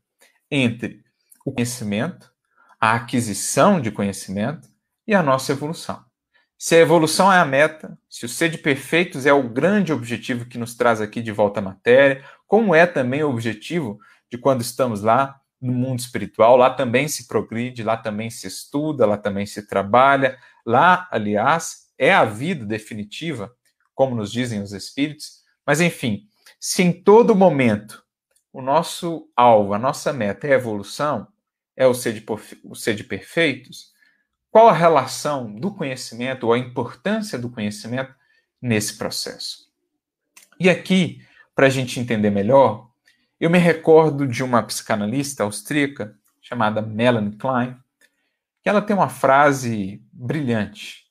entre 0.51 1.03
o 1.45 1.51
conhecimento, 1.51 2.31
a 2.79 2.93
aquisição 2.93 3.79
de 3.79 3.91
conhecimento 3.91 4.67
e 5.07 5.13
a 5.13 5.23
nossa 5.23 5.51
evolução. 5.51 6.03
Se 6.57 6.75
a 6.75 6.79
evolução 6.79 7.31
é 7.31 7.37
a 7.37 7.45
meta, 7.45 7.97
se 8.09 8.25
o 8.25 8.29
ser 8.29 8.49
de 8.49 8.57
perfeitos 8.57 9.25
é 9.25 9.31
o 9.31 9.47
grande 9.47 9.93
objetivo 9.93 10.45
que 10.45 10.57
nos 10.57 10.75
traz 10.75 10.99
aqui 10.99 11.21
de 11.21 11.31
volta 11.31 11.61
à 11.61 11.63
matéria, 11.63 12.23
como 12.45 12.75
é 12.75 12.85
também 12.85 13.23
o 13.23 13.29
objetivo 13.29 13.97
de 14.29 14.37
quando 14.37 14.61
estamos 14.61 15.01
lá 15.01 15.39
no 15.61 15.71
mundo 15.71 15.99
espiritual, 15.99 16.57
lá 16.57 16.69
também 16.69 17.07
se 17.07 17.27
progride, 17.27 17.83
lá 17.83 17.95
também 17.95 18.29
se 18.29 18.47
estuda, 18.47 19.05
lá 19.05 19.17
também 19.17 19.45
se 19.45 19.67
trabalha, 19.67 20.37
lá, 20.65 21.07
aliás, 21.11 21.88
é 21.99 22.13
a 22.13 22.23
vida 22.23 22.65
definitiva, 22.65 23.53
como 23.93 24.15
nos 24.15 24.31
dizem 24.31 24.61
os 24.61 24.71
espíritos, 24.71 25.43
mas 25.65 25.81
enfim, 25.81 26.25
se 26.57 26.81
em 26.81 26.91
todo 26.91 27.35
momento 27.35 28.03
o 28.53 28.61
nosso 28.61 29.29
alvo, 29.35 29.73
a 29.73 29.77
nossa 29.77 30.13
meta 30.13 30.47
é 30.47 30.53
a 30.53 30.55
evolução, 30.55 31.27
é 31.75 31.85
o 31.85 31.93
ser 31.93 32.13
de, 32.13 32.25
o 32.63 32.75
ser 32.75 32.95
de 32.95 33.03
perfeitos, 33.03 33.93
qual 34.49 34.67
a 34.67 34.73
relação 34.73 35.53
do 35.53 35.71
conhecimento 35.73 36.47
ou 36.47 36.53
a 36.53 36.57
importância 36.57 37.37
do 37.37 37.49
conhecimento 37.49 38.13
nesse 38.61 38.97
processo? 38.97 39.69
E 40.59 40.69
aqui, 40.69 41.21
para 41.53 41.67
a 41.67 41.69
gente 41.69 41.99
entender 41.99 42.29
melhor, 42.29 42.89
eu 43.39 43.49
me 43.49 43.57
recordo 43.57 44.27
de 44.27 44.43
uma 44.43 44.63
psicanalista 44.63 45.43
austríaca 45.43 46.17
chamada 46.41 46.81
Melanie 46.81 47.37
Klein, 47.37 47.77
que 48.61 48.69
ela 48.69 48.81
tem 48.81 48.95
uma 48.95 49.07
frase 49.07 50.03
brilhante, 50.11 51.08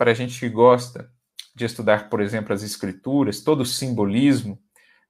para 0.00 0.12
a 0.12 0.14
gente 0.14 0.40
que 0.40 0.48
gosta 0.48 1.10
de 1.54 1.66
estudar, 1.66 2.08
por 2.08 2.22
exemplo, 2.22 2.54
as 2.54 2.62
escrituras, 2.62 3.42
todo 3.42 3.60
o 3.60 3.66
simbolismo 3.66 4.58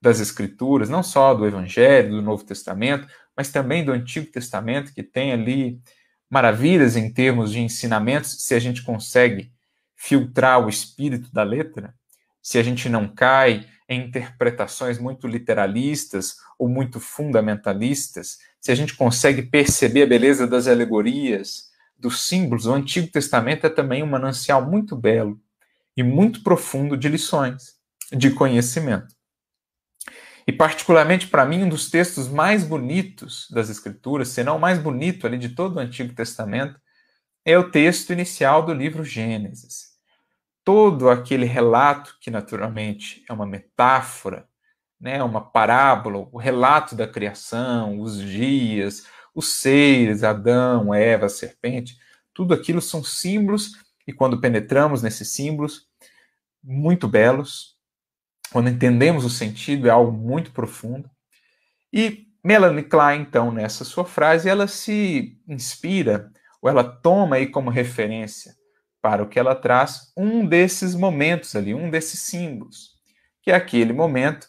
das 0.03 0.19
Escrituras, 0.19 0.89
não 0.89 1.01
só 1.01 1.33
do 1.33 1.47
Evangelho, 1.47 2.11
do 2.11 2.21
Novo 2.21 2.43
Testamento, 2.43 3.07
mas 3.37 3.53
também 3.53 3.85
do 3.85 3.93
Antigo 3.93 4.27
Testamento, 4.27 4.93
que 4.93 5.05
tem 5.05 5.31
ali 5.31 5.81
maravilhas 6.29 6.97
em 6.97 7.09
termos 7.09 7.53
de 7.53 7.61
ensinamentos, 7.61 8.43
se 8.43 8.53
a 8.53 8.59
gente 8.59 8.83
consegue 8.83 9.53
filtrar 9.95 10.59
o 10.59 10.69
espírito 10.69 11.33
da 11.33 11.45
letra, 11.45 11.95
se 12.43 12.59
a 12.59 12.63
gente 12.65 12.89
não 12.89 13.07
cai 13.07 13.69
em 13.89 14.09
interpretações 14.09 14.99
muito 14.99 15.29
literalistas 15.29 16.35
ou 16.59 16.69
muito 16.69 16.99
fundamentalistas, 16.99 18.39
se 18.61 18.73
a 18.73 18.75
gente 18.75 18.97
consegue 18.97 19.43
perceber 19.43 20.03
a 20.03 20.09
beleza 20.09 20.49
das 20.49 20.67
alegorias, 20.67 21.70
dos 22.01 22.27
símbolos, 22.27 22.67
o 22.67 22.73
Antigo 22.73 23.09
Testamento 23.09 23.67
é 23.67 23.71
também 23.71 24.03
um 24.03 24.07
manancial 24.07 24.65
muito 24.65 24.97
belo 24.97 25.41
e 25.97 26.03
muito 26.03 26.43
profundo 26.43 26.97
de 26.97 27.09
lições, 27.09 27.77
de 28.13 28.31
conhecimento. 28.31 29.15
E, 30.47 30.53
particularmente 30.53 31.29
para 31.29 31.45
mim, 31.45 31.63
um 31.63 31.69
dos 31.69 31.91
textos 31.91 32.27
mais 32.27 32.65
bonitos 32.65 33.47
das 33.51 33.69
Escrituras, 33.69 34.29
se 34.29 34.43
não 34.43 34.57
o 34.57 34.61
mais 34.61 34.79
bonito 34.79 35.27
ali 35.27 35.39
de 35.39 35.51
todo 35.51 35.77
o 35.77 35.79
Antigo 35.79 36.15
Testamento, 36.15 36.81
é 37.45 37.59
o 37.59 37.71
texto 37.71 38.13
inicial 38.13 38.65
do 38.65 38.73
livro 38.73 39.05
Gênesis. 39.05 39.91
Todo 40.65 41.09
aquele 41.09 41.47
relato, 41.47 42.17
que 42.21 42.31
naturalmente 42.31 43.25
é 43.29 43.33
uma 43.33 43.47
metáfora, 43.47 44.49
né, 45.01 45.23
uma 45.23 45.41
parábola, 45.41 46.29
o 46.31 46.39
relato 46.39 46.95
da 46.95 47.07
criação, 47.07 48.01
os 48.01 48.21
dias, 48.21 49.07
Os 49.35 49.61
seres, 49.61 50.23
Adão, 50.23 50.93
Eva, 50.95 51.29
serpente, 51.29 51.97
tudo 52.35 52.55
aquilo 52.55 52.81
são 52.81 53.03
símbolos, 53.05 53.73
e 54.07 54.13
quando 54.13 54.41
penetramos 54.41 55.03
nesses 55.03 55.29
símbolos, 55.29 55.87
muito 56.63 57.09
belos, 57.09 57.77
quando 58.53 58.69
entendemos 58.69 59.25
o 59.25 59.31
sentido, 59.31 59.87
é 59.87 59.91
algo 59.91 60.13
muito 60.13 60.53
profundo. 60.53 61.09
E 61.93 62.27
Melanie 62.43 62.85
Klein, 62.85 63.23
então, 63.23 63.53
nessa 63.53 63.85
sua 63.85 64.05
frase, 64.05 64.49
ela 64.49 64.67
se 64.67 65.39
inspira, 65.47 66.33
ou 66.61 66.69
ela 66.69 66.85
toma 66.85 67.37
aí 67.37 67.47
como 67.47 67.71
referência 67.71 68.55
para 69.01 69.23
o 69.23 69.29
que 69.29 69.39
ela 69.39 69.55
traz 69.55 70.13
um 70.17 70.45
desses 70.45 70.95
momentos 70.95 71.57
ali, 71.57 71.75
um 71.75 71.91
desses 71.91 72.21
símbolos, 72.21 72.97
que 73.43 73.51
é 73.51 73.55
aquele 73.55 73.93
momento 73.93 74.49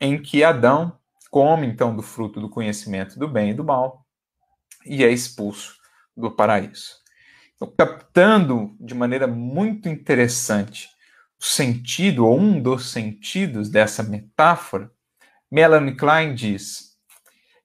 em 0.00 0.20
que 0.20 0.42
Adão 0.42 0.98
come 1.30 1.66
então 1.66 1.94
do 1.94 2.02
fruto 2.02 2.40
do 2.40 2.50
conhecimento 2.50 3.18
do 3.18 3.28
bem 3.28 3.50
e 3.50 3.54
do 3.54 3.64
mal 3.64 4.01
e 4.84 5.04
é 5.04 5.10
expulso 5.10 5.76
do 6.16 6.30
paraíso. 6.30 7.02
Então, 7.54 7.72
captando 7.76 8.76
de 8.80 8.94
maneira 8.94 9.26
muito 9.26 9.88
interessante 9.88 10.88
o 11.40 11.44
sentido, 11.44 12.26
ou 12.26 12.38
um 12.38 12.60
dos 12.60 12.90
sentidos 12.90 13.68
dessa 13.68 14.02
metáfora, 14.02 14.90
Melanie 15.50 15.96
Klein 15.96 16.34
diz: 16.34 16.96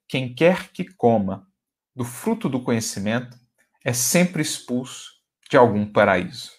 quem 0.06 0.34
quer 0.34 0.68
que 0.72 0.84
coma 0.84 1.46
do 1.94 2.04
fruto 2.04 2.48
do 2.48 2.62
conhecimento 2.62 3.36
é 3.84 3.92
sempre 3.92 4.42
expulso 4.42 5.12
de 5.50 5.56
algum 5.56 5.86
paraíso. 5.86 6.52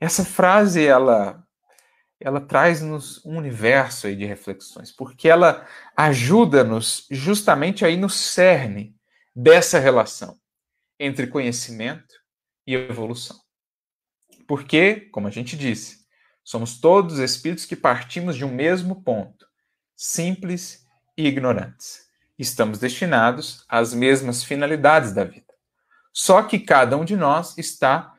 Essa 0.00 0.24
frase 0.24 0.84
ela 0.84 1.42
ela 2.24 2.40
traz-nos 2.40 3.24
um 3.24 3.36
universo 3.36 4.06
aí 4.06 4.14
de 4.14 4.24
reflexões, 4.24 4.92
porque 4.92 5.28
ela 5.28 5.66
ajuda-nos 5.96 7.06
justamente 7.10 7.84
aí 7.84 7.96
no 7.96 8.08
cerne 8.08 8.94
dessa 9.34 9.78
relação 9.78 10.38
entre 10.98 11.26
conhecimento 11.26 12.14
e 12.66 12.74
evolução. 12.74 13.36
Porque, 14.46 15.08
como 15.12 15.28
a 15.28 15.30
gente 15.30 15.56
disse, 15.56 16.06
somos 16.44 16.80
todos 16.80 17.18
espíritos 17.18 17.64
que 17.64 17.76
partimos 17.76 18.36
de 18.36 18.44
um 18.44 18.52
mesmo 18.52 19.02
ponto, 19.02 19.46
simples 19.96 20.86
e 21.16 21.26
ignorantes. 21.26 22.02
Estamos 22.38 22.78
destinados 22.78 23.64
às 23.68 23.94
mesmas 23.94 24.42
finalidades 24.42 25.12
da 25.12 25.24
vida. 25.24 25.52
Só 26.12 26.42
que 26.42 26.58
cada 26.58 26.96
um 26.96 27.04
de 27.04 27.16
nós 27.16 27.56
está 27.56 28.14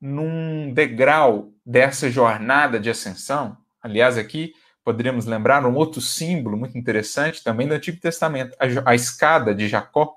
num 0.00 0.72
degrau 0.72 1.52
dessa 1.64 2.10
jornada 2.10 2.78
de 2.78 2.90
ascensão. 2.90 3.56
Aliás, 3.80 4.18
aqui 4.18 4.52
poderíamos 4.84 5.26
lembrar 5.26 5.64
um 5.64 5.74
outro 5.74 6.00
símbolo 6.00 6.56
muito 6.56 6.76
interessante 6.76 7.42
também 7.42 7.68
do 7.68 7.74
Antigo 7.74 8.00
Testamento, 8.00 8.56
a, 8.58 8.90
a 8.90 8.94
escada 8.94 9.54
de 9.54 9.68
Jacó, 9.68 10.16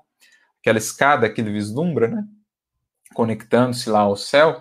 aquela 0.66 0.78
escada 0.78 1.30
que 1.30 1.40
ele 1.40 1.52
vislumbra, 1.52 2.08
né? 2.08 2.24
conectando-se 3.14 3.88
lá 3.88 4.00
ao 4.00 4.16
céu, 4.16 4.60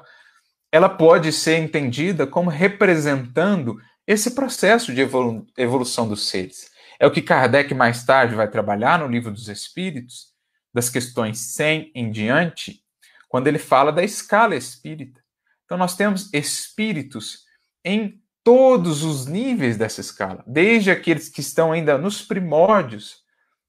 ela 0.71 0.87
pode 0.87 1.31
ser 1.31 1.57
entendida 1.57 2.27
como 2.27 2.47
representando 2.47 3.81
esse 4.05 4.31
processo 4.31 4.93
de 4.93 5.01
evolu 5.01 5.47
evolução 5.57 6.07
dos 6.07 6.27
seres. 6.29 6.69
É 6.99 7.07
o 7.07 7.11
que 7.11 7.23
Kardec 7.23 7.73
mais 7.73 8.05
tarde 8.05 8.35
vai 8.35 8.47
trabalhar 8.47 8.99
no 8.99 9.07
Livro 9.07 9.31
dos 9.31 9.49
Espíritos, 9.49 10.27
das 10.71 10.89
questões 10.89 11.39
100 11.39 11.91
em 11.95 12.11
diante, 12.11 12.83
quando 13.27 13.47
ele 13.47 13.57
fala 13.57 13.91
da 13.91 14.03
escala 14.03 14.55
espírita. 14.55 15.19
Então, 15.65 15.77
nós 15.77 15.95
temos 15.95 16.31
espíritos 16.31 17.45
em 17.83 18.21
todos 18.43 19.03
os 19.03 19.25
níveis 19.25 19.75
dessa 19.75 20.01
escala, 20.01 20.43
desde 20.45 20.91
aqueles 20.91 21.29
que 21.29 21.41
estão 21.41 21.71
ainda 21.71 21.97
nos 21.97 22.21
primórdios, 22.21 23.24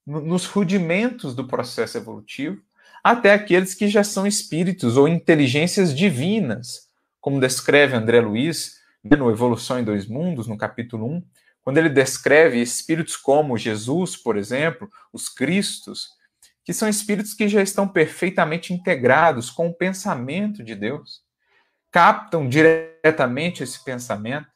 nos 0.06 0.46
rudimentos 0.46 1.34
do 1.34 1.46
processo 1.46 1.98
evolutivo, 1.98 2.62
até 3.02 3.32
aqueles 3.32 3.74
que 3.74 3.88
já 3.88 4.04
são 4.04 4.26
espíritos 4.26 4.96
ou 4.96 5.08
inteligências 5.08 5.94
divinas, 5.94 6.88
como 7.20 7.40
descreve 7.40 7.96
André 7.96 8.20
Luiz 8.20 8.76
no 9.04 9.30
Evolução 9.30 9.78
em 9.78 9.84
Dois 9.84 10.06
Mundos, 10.06 10.46
no 10.46 10.56
capítulo 10.56 11.06
1, 11.06 11.22
quando 11.62 11.78
ele 11.78 11.88
descreve 11.88 12.60
espíritos 12.60 13.16
como 13.16 13.58
Jesus, 13.58 14.16
por 14.16 14.36
exemplo, 14.36 14.88
os 15.12 15.28
Cristos, 15.28 16.10
que 16.64 16.72
são 16.72 16.88
espíritos 16.88 17.34
que 17.34 17.48
já 17.48 17.62
estão 17.62 17.86
perfeitamente 17.86 18.72
integrados 18.72 19.50
com 19.50 19.68
o 19.68 19.74
pensamento 19.74 20.62
de 20.62 20.74
Deus, 20.74 21.22
captam 21.90 22.48
diretamente 22.48 23.62
esse 23.62 23.82
pensamento 23.84 24.48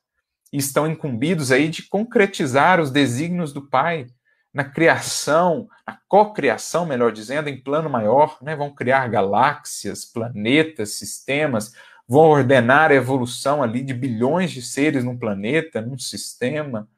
e 0.53 0.59
estão 0.59 0.87
incumbidos 0.87 1.53
aí 1.53 1.69
de 1.69 1.85
concretizar 1.85 2.81
os 2.81 2.91
desígnios 2.91 3.53
do 3.53 3.69
Pai 3.69 4.07
na 4.53 4.65
criação, 4.65 5.69
na 5.87 5.99
cocriação, 6.09 6.85
melhor 6.85 7.13
dizendo, 7.13 7.49
em 7.49 7.61
plano 7.61 7.89
maior, 7.89 8.39
né? 8.43 8.57
vão 8.57 8.75
criar 8.75 9.09
galáxias, 9.09 10.05
planetas, 10.05 10.91
sistemas, 10.93 11.73
vão 12.07 12.23
ordenar 12.23 12.91
a 12.91 12.95
evolução 12.95 13.63
ali 13.63 13.83
de 13.83 13.95
bilhões 13.95 14.51
de 14.51 14.63
seres 14.63 15.05
num 15.05 15.17
planeta, 15.17 15.81
num 15.81 15.99
sistema. 15.99 16.89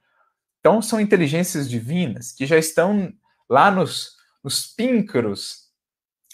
Então 0.60 0.80
são 0.80 1.00
inteligências 1.00 1.68
divinas 1.68 2.32
que 2.32 2.46
já 2.46 2.56
estão 2.56 3.12
lá 3.48 3.70
nos 3.70 4.22
nos 4.42 4.66
píncaros 4.66 5.68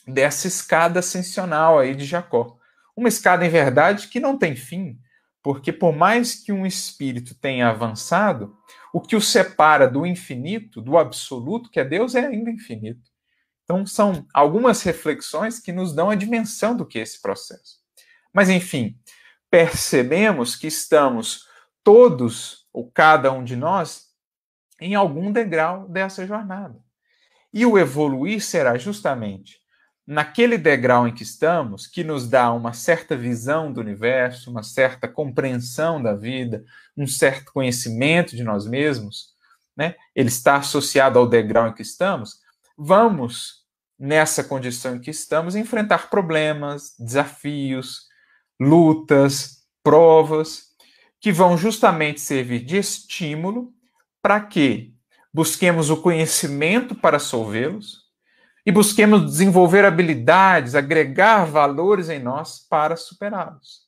dessa 0.06 0.48
escada 0.48 1.00
ascensional 1.00 1.78
aí 1.78 1.94
de 1.94 2.04
Jacó. 2.04 2.56
Uma 2.96 3.08
escada, 3.08 3.44
em 3.44 3.50
verdade, 3.50 4.08
que 4.08 4.18
não 4.18 4.38
tem 4.38 4.56
fim, 4.56 4.98
porque 5.42 5.72
por 5.72 5.94
mais 5.94 6.34
que 6.34 6.50
um 6.50 6.66
espírito 6.66 7.34
tenha 7.34 7.68
avançado, 7.68 8.56
o 8.92 9.00
que 9.00 9.16
o 9.16 9.20
separa 9.20 9.88
do 9.88 10.06
infinito, 10.06 10.80
do 10.80 10.96
absoluto, 10.96 11.70
que 11.70 11.80
é 11.80 11.84
Deus, 11.84 12.14
é 12.14 12.26
ainda 12.26 12.50
infinito. 12.50 13.10
Então, 13.64 13.84
são 13.86 14.26
algumas 14.32 14.82
reflexões 14.82 15.58
que 15.58 15.72
nos 15.72 15.94
dão 15.94 16.08
a 16.08 16.14
dimensão 16.14 16.76
do 16.76 16.86
que 16.86 16.98
é 16.98 17.02
esse 17.02 17.20
processo. 17.20 17.78
Mas, 18.32 18.48
enfim, 18.48 18.98
percebemos 19.50 20.56
que 20.56 20.66
estamos 20.66 21.46
todos, 21.84 22.66
ou 22.72 22.90
cada 22.90 23.30
um 23.32 23.44
de 23.44 23.56
nós, 23.56 24.08
em 24.80 24.94
algum 24.94 25.30
degrau 25.30 25.88
dessa 25.88 26.26
jornada. 26.26 26.78
E 27.52 27.66
o 27.66 27.78
evoluir 27.78 28.42
será 28.42 28.78
justamente 28.78 29.58
naquele 30.08 30.56
degrau 30.56 31.06
em 31.06 31.12
que 31.12 31.22
estamos, 31.22 31.86
que 31.86 32.02
nos 32.02 32.26
dá 32.26 32.50
uma 32.50 32.72
certa 32.72 33.14
visão 33.14 33.70
do 33.70 33.78
universo, 33.78 34.50
uma 34.50 34.62
certa 34.62 35.06
compreensão 35.06 36.02
da 36.02 36.14
vida, 36.14 36.64
um 36.98 37.06
certo 37.06 37.52
conhecimento 37.52 38.34
de 38.34 38.42
nós 38.42 38.66
mesmos, 38.66 39.28
né? 39.76 39.94
Ele 40.14 40.28
está 40.28 40.56
associado 40.56 41.18
ao 41.18 41.28
degrau 41.28 41.68
em 41.68 41.72
que 41.72 41.82
estamos. 41.82 42.40
Vamos, 42.76 43.64
nessa 43.98 44.42
condição 44.42 44.96
em 44.96 45.00
que 45.00 45.10
estamos, 45.10 45.54
enfrentar 45.54 46.10
problemas, 46.10 46.94
desafios, 46.98 48.08
lutas, 48.60 49.62
provas, 49.82 50.68
que 51.20 51.32
vão 51.32 51.56
justamente 51.56 52.20
servir 52.20 52.64
de 52.64 52.76
estímulo 52.76 53.72
para 54.20 54.40
que 54.40 54.94
busquemos 55.32 55.90
o 55.90 55.96
conhecimento 55.96 56.94
para 56.94 57.18
solvê-los 57.18 58.08
e 58.66 58.72
busquemos 58.72 59.24
desenvolver 59.24 59.84
habilidades, 59.84 60.74
agregar 60.74 61.44
valores 61.44 62.08
em 62.08 62.18
nós 62.18 62.58
para 62.68 62.96
superá-los. 62.96 63.86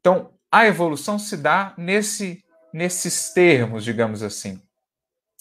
Então, 0.00 0.32
a 0.54 0.66
evolução 0.66 1.18
se 1.18 1.36
dá 1.36 1.74
nesse, 1.76 2.44
nesses 2.72 3.32
termos, 3.32 3.84
digamos 3.84 4.22
assim. 4.22 4.60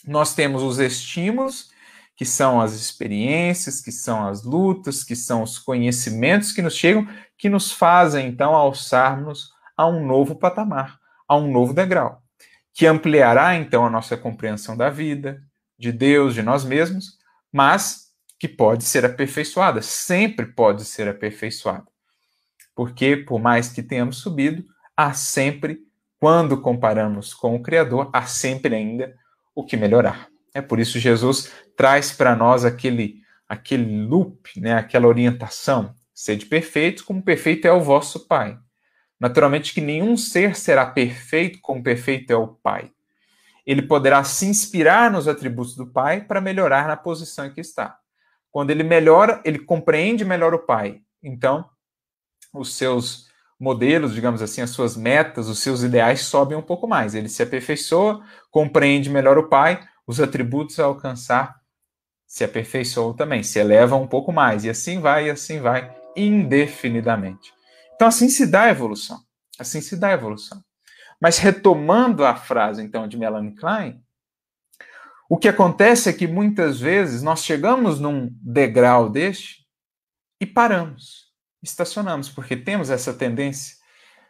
Nós 0.05 0.33
temos 0.33 0.63
os 0.63 0.79
estímulos, 0.79 1.71
que 2.15 2.25
são 2.25 2.61
as 2.61 2.73
experiências, 2.73 3.81
que 3.81 3.91
são 3.91 4.27
as 4.27 4.43
lutas, 4.43 5.03
que 5.03 5.15
são 5.15 5.43
os 5.43 5.57
conhecimentos 5.57 6.51
que 6.51 6.61
nos 6.61 6.75
chegam, 6.75 7.07
que 7.37 7.49
nos 7.49 7.71
fazem 7.71 8.27
então 8.27 8.53
alçarmos 8.53 9.51
a 9.75 9.87
um 9.87 10.05
novo 10.05 10.35
patamar, 10.35 10.99
a 11.27 11.35
um 11.35 11.51
novo 11.51 11.73
degrau 11.73 12.23
que 12.73 12.87
ampliará 12.87 13.55
então 13.55 13.85
a 13.85 13.89
nossa 13.89 14.17
compreensão 14.17 14.75
da 14.75 14.89
vida, 14.89 15.41
de 15.77 15.91
Deus, 15.91 16.33
de 16.33 16.41
nós 16.41 16.65
mesmos, 16.65 17.19
mas 17.51 18.11
que 18.39 18.47
pode 18.47 18.83
ser 18.83 19.05
aperfeiçoada, 19.05 19.81
sempre 19.81 20.47
pode 20.47 20.83
ser 20.83 21.07
aperfeiçoada. 21.07 21.85
Porque, 22.75 23.15
por 23.15 23.39
mais 23.39 23.71
que 23.71 23.83
tenhamos 23.83 24.17
subido, 24.17 24.65
há 24.95 25.13
sempre, 25.13 25.79
quando 26.19 26.61
comparamos 26.61 27.33
com 27.33 27.55
o 27.55 27.61
Criador, 27.61 28.09
há 28.13 28.25
sempre 28.25 28.75
ainda 28.75 29.15
o 29.55 29.65
que 29.65 29.77
melhorar. 29.77 30.27
É 30.53 30.61
por 30.61 30.79
isso 30.79 30.99
Jesus 30.99 31.51
traz 31.75 32.11
para 32.11 32.35
nós 32.35 32.63
aquele, 32.63 33.21
aquele 33.47 34.05
loop, 34.05 34.59
né, 34.59 34.73
aquela 34.75 35.07
orientação. 35.07 35.93
Sede 36.13 36.45
perfeitos, 36.45 37.03
como 37.03 37.23
perfeito 37.23 37.67
é 37.67 37.71
o 37.73 37.81
vosso 37.81 38.27
Pai. 38.27 38.57
Naturalmente 39.19 39.73
que 39.73 39.81
nenhum 39.81 40.15
ser 40.15 40.55
será 40.55 40.85
perfeito 40.85 41.59
como 41.61 41.81
perfeito 41.81 42.31
é 42.31 42.35
o 42.35 42.47
Pai. 42.47 42.91
Ele 43.65 43.81
poderá 43.81 44.23
se 44.23 44.45
inspirar 44.45 45.09
nos 45.09 45.27
atributos 45.27 45.75
do 45.75 45.87
Pai 45.87 46.21
para 46.21 46.41
melhorar 46.41 46.87
na 46.87 46.97
posição 46.97 47.45
em 47.45 47.53
que 47.53 47.61
está. 47.61 47.97
Quando 48.51 48.69
ele 48.69 48.83
melhora, 48.83 49.41
ele 49.43 49.59
compreende 49.59 50.23
melhor 50.23 50.53
o 50.53 50.59
Pai. 50.59 51.01
Então, 51.23 51.67
os 52.53 52.75
seus 52.75 53.29
modelos, 53.63 54.13
digamos 54.13 54.41
assim, 54.41 54.61
as 54.61 54.71
suas 54.71 54.97
metas, 54.97 55.47
os 55.47 55.59
seus 55.59 55.83
ideais 55.83 56.21
sobem 56.21 56.57
um 56.57 56.61
pouco 56.61 56.85
mais. 56.85 57.15
Ele 57.15 57.29
se 57.29 57.41
aperfeiçoa, 57.41 58.21
compreende 58.51 59.09
melhor 59.09 59.37
o 59.37 59.47
Pai, 59.47 59.81
os 60.05 60.19
atributos 60.19 60.79
a 60.79 60.83
alcançar 60.83 61.55
se 62.27 62.43
aperfeiçoam 62.43 63.13
também, 63.13 63.43
se 63.43 63.59
elevam 63.59 64.01
um 64.01 64.07
pouco 64.07 64.33
mais, 64.33 64.65
e 64.65 64.69
assim 64.69 64.99
vai, 64.99 65.27
e 65.27 65.29
assim 65.29 65.61
vai, 65.61 65.95
indefinidamente. 66.15 67.53
Então, 67.95 68.07
assim 68.07 68.27
se 68.27 68.47
dá 68.47 68.63
a 68.63 68.69
evolução. 68.69 69.19
Assim 69.57 69.79
se 69.81 69.95
dá 69.95 70.09
a 70.09 70.13
evolução. 70.13 70.61
Mas 71.21 71.37
retomando 71.37 72.25
a 72.25 72.35
frase, 72.35 72.81
então, 72.81 73.07
de 73.07 73.17
Melanie 73.17 73.55
Klein, 73.55 74.03
o 75.29 75.37
que 75.37 75.47
acontece 75.47 76.09
é 76.09 76.13
que 76.13 76.27
muitas 76.27 76.79
vezes 76.79 77.21
nós 77.21 77.45
chegamos 77.45 77.99
num 77.99 78.29
degrau 78.41 79.09
deste 79.09 79.65
e 80.41 80.45
paramos, 80.45 81.22
estacionamos, 81.63 82.29
porque 82.29 82.55
temos 82.55 82.89
essa 82.89 83.13
tendência, 83.13 83.77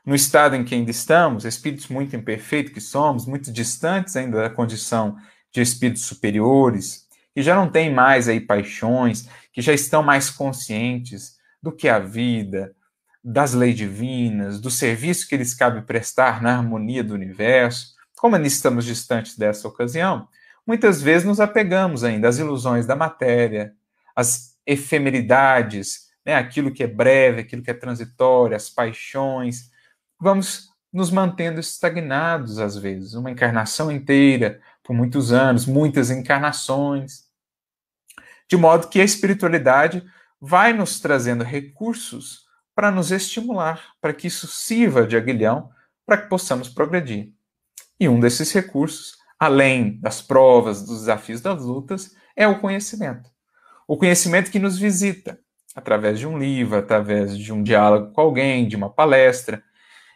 no 0.06 0.14
estado 0.14 0.56
em 0.56 0.64
que 0.64 0.76
ainda 0.76 0.92
estamos, 0.92 1.46
espíritos 1.46 1.88
muito 1.88 2.16
imperfeitos 2.16 2.74
que 2.74 2.82
somos, 2.82 3.26
muito 3.26 3.52
distantes 3.52 4.16
ainda 4.16 4.42
da 4.42 4.50
condição 4.50 5.18
de 5.52 5.62
espíritos 5.62 6.04
superiores, 6.04 7.08
que 7.34 7.42
já 7.42 7.56
não 7.56 7.70
têm 7.70 7.92
mais 7.92 8.28
aí 8.28 8.40
paixões, 8.40 9.28
que 9.52 9.62
já 9.62 9.74
estão 9.74 10.04
mais 10.04 10.30
conscientes 10.30 11.38
do 11.62 11.72
que 11.72 11.88
a 11.88 12.00
vida, 12.00 12.76
das 13.24 13.54
leis 13.54 13.76
divinas, 13.76 14.60
do 14.60 14.70
serviço 14.70 15.28
que 15.28 15.38
lhes 15.38 15.54
cabe 15.54 15.82
prestar 15.84 16.42
na 16.42 16.58
harmonia 16.58 17.04
do 17.04 17.14
universo. 17.14 17.94
Como 18.18 18.36
ainda 18.36 18.48
estamos 18.48 18.84
distantes 18.84 19.38
dessa 19.38 19.68
ocasião, 19.68 20.28
muitas 20.68 21.02
vezes 21.02 21.26
nos 21.26 21.40
apegamos 21.40 22.04
ainda 22.04 22.28
às 22.28 22.38
ilusões 22.38 22.86
da 22.86 22.96
matéria, 22.96 23.74
às 24.16 24.58
efemeridades, 24.66 26.10
né, 26.26 26.36
aquilo 26.36 26.72
que 26.74 26.84
é 26.84 26.88
breve, 26.88 27.42
aquilo 27.42 27.62
que 27.62 27.72
é 27.72 27.74
transitório, 27.74 28.56
as 28.56 28.70
paixões. 28.70 29.72
Vamos 30.20 30.70
nos 30.92 31.10
mantendo 31.10 31.60
estagnados 31.60 32.60
às 32.60 32.78
vezes, 32.78 33.14
uma 33.14 33.32
encarnação 33.32 33.92
inteira, 33.92 34.62
por 34.84 34.94
muitos 34.94 35.32
anos, 35.32 35.66
muitas 35.66 36.10
encarnações. 36.10 37.24
De 38.48 38.56
modo 38.56 38.90
que 38.90 39.02
a 39.02 39.04
espiritualidade 39.04 40.06
vai 40.40 40.74
nos 40.74 41.00
trazendo 41.00 41.44
recursos 41.44 42.44
para 42.76 42.92
nos 42.92 43.12
estimular, 43.12 43.94
para 44.02 44.14
que 44.14 44.28
isso 44.28 44.48
sirva 44.48 45.08
de 45.08 45.16
aguilhão 45.16 45.72
para 46.06 46.18
que 46.18 46.28
possamos 46.28 46.70
progredir. 46.70 47.32
E 48.00 48.10
um 48.10 48.20
desses 48.20 48.52
recursos, 48.52 49.18
além 49.40 50.00
das 50.00 50.22
provas, 50.22 50.86
dos 50.86 51.00
desafios, 51.00 51.42
das 51.42 51.64
lutas, 51.64 52.16
é 52.36 52.48
o 52.48 52.60
conhecimento. 52.60 53.30
O 53.88 53.98
conhecimento 53.98 54.52
que 54.52 54.60
nos 54.60 54.78
visita 54.78 55.40
através 55.76 56.20
de 56.20 56.28
um 56.28 56.38
livro, 56.38 56.78
através 56.78 57.38
de 57.38 57.52
um 57.52 57.64
diálogo 57.64 58.12
com 58.14 58.22
alguém, 58.22 58.68
de 58.68 58.76
uma 58.76 58.90
palestra. 58.90 59.64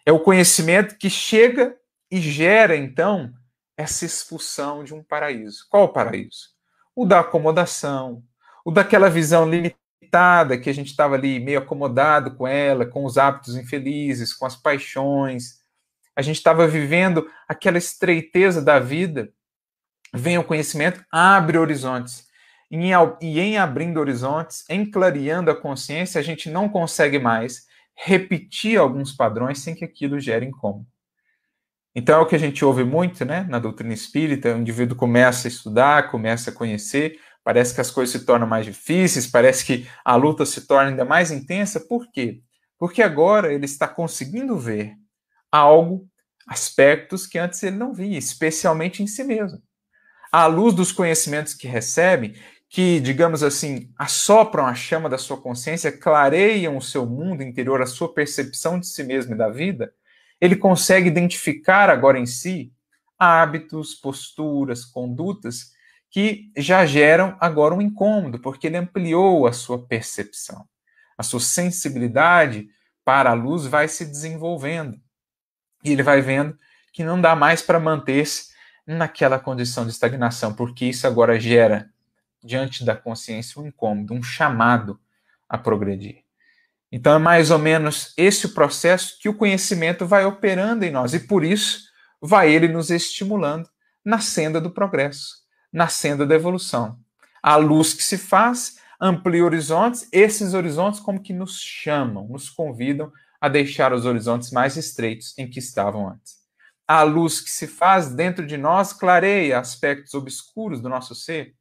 É 0.06 0.12
o 0.12 0.20
conhecimento 0.20 0.98
que 0.98 1.10
chega 1.10 1.76
e 2.10 2.20
gera, 2.22 2.76
então, 2.76 3.34
essa 3.76 4.06
expulsão 4.06 4.84
de 4.84 4.94
um 4.94 5.04
paraíso. 5.04 5.66
Qual 5.70 5.84
o 5.84 5.90
paraíso? 5.90 6.50
O 6.96 7.06
da 7.06 7.20
acomodação, 7.20 8.24
o 8.66 8.72
daquela 8.72 9.10
visão 9.10 9.50
limitada 9.50 10.58
que 10.58 10.70
a 10.70 10.74
gente 10.74 10.88
estava 10.88 11.16
ali 11.16 11.40
meio 11.40 11.60
acomodado 11.60 12.36
com 12.36 12.48
ela, 12.48 12.86
com 12.86 13.04
os 13.06 13.18
hábitos 13.18 13.56
infelizes, 13.56 14.34
com 14.34 14.46
as 14.46 14.56
paixões. 14.56 15.60
A 16.16 16.22
gente 16.22 16.38
estava 16.38 16.68
vivendo 16.68 17.30
aquela 17.48 17.78
estreiteza 17.78 18.62
da 18.62 18.80
vida. 18.80 19.32
Vem 20.14 20.38
o 20.38 20.44
conhecimento, 20.44 21.04
abre 21.12 21.58
horizontes. 21.58 22.27
E 22.70 22.78
em 22.78 23.58
abrindo 23.58 24.00
horizontes, 24.00 24.66
em 24.70 24.90
clareando 24.90 25.50
a 25.50 25.56
consciência, 25.56 26.20
a 26.20 26.24
gente 26.24 26.50
não 26.50 26.68
consegue 26.68 27.18
mais 27.18 27.66
repetir 27.96 28.78
alguns 28.78 29.12
padrões 29.12 29.60
sem 29.60 29.74
que 29.74 29.86
aquilo 29.86 30.20
gere 30.20 30.46
incômodo. 30.46 30.86
Então 31.96 32.20
é 32.20 32.22
o 32.22 32.28
que 32.28 32.36
a 32.36 32.40
gente 32.40 32.64
ouve 32.64 32.84
muito, 32.84 33.26
né, 33.26 33.48
na 33.50 33.58
doutrina 33.58 33.92
espírita, 33.92 34.54
o 34.54 34.60
indivíduo 34.60 34.96
começa 34.96 35.48
a 35.48 35.50
estudar, 35.50 36.12
começa 36.12 36.52
a 36.52 36.54
conhecer, 36.54 37.20
parece 37.44 37.74
que 37.74 37.82
as 37.82 37.90
coisas 37.90 38.12
se 38.12 38.24
tornam 38.24 38.46
mais 38.46 38.68
difíceis, 38.68 39.26
parece 39.26 39.66
que 39.66 39.90
a 40.06 40.16
luta 40.16 40.46
se 40.46 40.68
torna 40.68 40.92
ainda 40.92 41.04
mais 41.04 41.32
intensa. 41.32 41.80
Por 41.80 42.12
quê? 42.12 42.42
Porque 42.78 43.02
agora 43.02 43.52
ele 43.52 43.66
está 43.66 43.88
conseguindo 43.88 44.56
ver 44.60 44.94
algo, 45.52 46.08
aspectos 46.48 47.26
que 47.26 47.40
antes 47.40 47.64
ele 47.64 47.78
não 47.78 47.94
via, 47.94 48.18
especialmente 48.18 49.02
em 49.02 49.08
si 49.08 49.24
mesmo. 49.24 49.60
À 50.32 50.46
luz 50.46 50.76
dos 50.76 50.92
conhecimentos 50.92 51.56
que 51.56 51.68
recebe, 51.68 52.40
que, 52.70 53.00
digamos 53.00 53.44
assim, 53.44 53.92
assopram 53.98 54.66
a 54.66 54.76
chama 54.76 55.10
da 55.10 55.18
sua 55.18 55.38
consciência, 55.40 55.92
clareiam 55.92 56.76
o 56.78 56.82
seu 56.82 57.06
mundo 57.06 57.42
interior, 57.42 57.82
a 57.82 57.86
sua 57.86 58.14
percepção 58.14 58.80
de 58.80 58.88
si 58.88 59.04
mesmo 59.04 59.34
e 59.34 59.38
da 59.38 59.50
vida, 59.50 59.94
ele 60.40 60.56
consegue 60.56 61.08
identificar 61.08 61.90
agora 61.90 62.20
em 62.20 62.26
si 62.26 62.72
hábitos, 63.18 63.96
posturas, 63.96 64.86
condutas 64.86 65.72
que 66.10 66.52
já 66.56 66.86
geram 66.86 67.36
agora 67.40 67.74
um 67.74 67.82
incômodo, 67.82 68.40
porque 68.40 68.68
ele 68.68 68.78
ampliou 68.78 69.48
a 69.48 69.54
sua 69.54 69.86
percepção. 69.86 70.68
A 71.18 71.24
sua 71.24 71.40
sensibilidade 71.40 72.68
para 73.04 73.32
a 73.32 73.34
luz 73.34 73.66
vai 73.66 73.88
se 73.88 74.06
desenvolvendo. 74.06 75.00
E 75.84 75.92
ele 75.92 76.04
vai 76.04 76.22
vendo 76.22 76.58
que 76.94 77.04
não 77.04 77.20
dá 77.20 77.36
mais 77.36 77.62
para 77.62 77.80
manter-se 77.80 78.52
naquela 78.86 79.40
condição 79.40 79.84
de 79.86 79.92
estagnação, 79.92 80.54
porque 80.54 80.86
isso 80.86 81.06
agora 81.08 81.40
gera, 81.40 81.90
diante 82.44 82.84
da 82.84 82.96
consciência, 82.96 83.62
um 83.62 83.68
incômodo, 83.68 84.14
um 84.14 84.24
chamado 84.24 85.00
a 85.48 85.58
progredir. 85.58 86.24
Então 86.92 87.16
é 87.16 87.20
mais 87.20 87.52
ou 87.52 87.60
menos 87.60 88.14
esse 88.18 88.46
o 88.46 88.54
processo 88.54 89.20
que 89.20 89.28
o 89.28 89.34
conhecimento 89.34 90.06
vai 90.06 90.26
operando 90.26 90.86
em 90.86 90.92
nós 90.92 91.14
e 91.14 91.20
por 91.20 91.44
isso 91.44 91.88
vai 92.22 92.52
ele 92.52 92.68
nos 92.68 92.90
estimulando 92.90 93.70
na 94.04 94.20
senda 94.20 94.62
do 94.62 94.72
progresso, 94.72 95.44
na 95.72 95.88
senda 95.88 96.26
da 96.26 96.36
evolução. 96.36 96.98
A 97.44 97.56
luz 97.58 97.94
que 97.94 98.04
se 98.04 98.18
faz 98.18 98.78
amplia 99.00 99.44
horizontes, 99.44 100.08
esses 100.12 100.54
horizontes 100.54 101.00
como 101.00 101.22
que 101.22 101.34
nos 101.34 101.60
chamam, 101.60 102.28
nos 102.28 102.50
convidam 102.50 103.12
a 103.40 103.48
deixar 103.48 103.94
os 103.94 104.06
horizontes 104.06 104.52
mais 104.52 104.76
estreitos 104.78 105.38
em 105.38 105.48
que 105.48 105.60
estavam 105.60 106.10
antes. 106.10 106.38
A 106.88 107.04
luz 107.04 107.42
que 107.42 107.50
se 107.50 107.68
faz 107.68 108.10
dentro 108.10 108.46
de 108.46 108.58
nós 108.58 108.94
clareia 108.94 109.60
aspectos 109.60 110.14
obscuros 110.14 110.82
do 110.82 110.90
nosso 110.90 111.14
ser, 111.14 111.54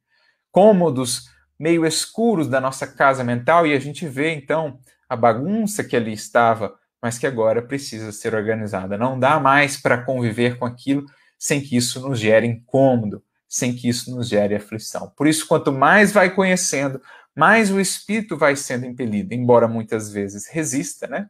cômodos 0.57 1.29
meio 1.59 1.85
escuros 1.85 2.47
da 2.47 2.59
nossa 2.59 2.87
casa 2.87 3.23
mental 3.23 3.67
e 3.67 3.75
a 3.75 3.79
gente 3.79 4.07
vê 4.07 4.31
então 4.31 4.79
a 5.07 5.15
bagunça 5.15 5.83
que 5.83 5.95
ali 5.95 6.11
estava, 6.11 6.73
mas 6.99 7.19
que 7.19 7.27
agora 7.27 7.61
precisa 7.61 8.11
ser 8.11 8.33
organizada. 8.33 8.97
Não 8.97 9.19
dá 9.19 9.39
mais 9.39 9.77
para 9.77 10.01
conviver 10.01 10.57
com 10.57 10.65
aquilo 10.65 11.05
sem 11.37 11.61
que 11.61 11.77
isso 11.77 11.99
nos 11.99 12.19
gere 12.19 12.47
incômodo, 12.47 13.21
sem 13.47 13.75
que 13.75 13.87
isso 13.87 14.09
nos 14.09 14.27
gere 14.27 14.55
aflição. 14.55 15.13
Por 15.15 15.27
isso, 15.27 15.45
quanto 15.45 15.71
mais 15.71 16.11
vai 16.11 16.33
conhecendo, 16.33 16.99
mais 17.35 17.69
o 17.69 17.79
espírito 17.79 18.35
vai 18.35 18.55
sendo 18.55 18.87
impelido, 18.87 19.35
embora 19.35 19.67
muitas 19.67 20.11
vezes 20.11 20.47
resista, 20.47 21.05
né? 21.05 21.29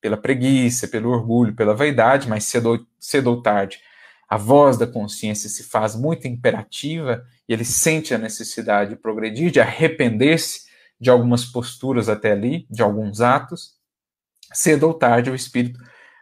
Pela 0.00 0.16
preguiça, 0.16 0.88
pelo 0.88 1.10
orgulho, 1.10 1.54
pela 1.54 1.74
vaidade, 1.74 2.26
mas 2.26 2.44
cedo, 2.44 2.86
cedo 2.98 3.26
ou 3.26 3.42
tarde 3.42 3.80
a 4.32 4.38
voz 4.38 4.78
da 4.78 4.86
consciência 4.86 5.46
se 5.46 5.62
faz 5.62 5.94
muito 5.94 6.26
imperativa 6.26 7.22
e 7.46 7.52
ele 7.52 7.66
sente 7.66 8.14
a 8.14 8.18
necessidade 8.18 8.88
de 8.88 8.96
progredir, 8.96 9.50
de 9.50 9.60
arrepender-se 9.60 10.62
de 10.98 11.10
algumas 11.10 11.44
posturas 11.44 12.08
até 12.08 12.32
ali, 12.32 12.66
de 12.70 12.80
alguns 12.80 13.20
atos, 13.20 13.74
cedo 14.50 14.84
ou 14.84 14.94
tarde 14.94 15.30
o 15.30 15.34
espírito 15.34 15.78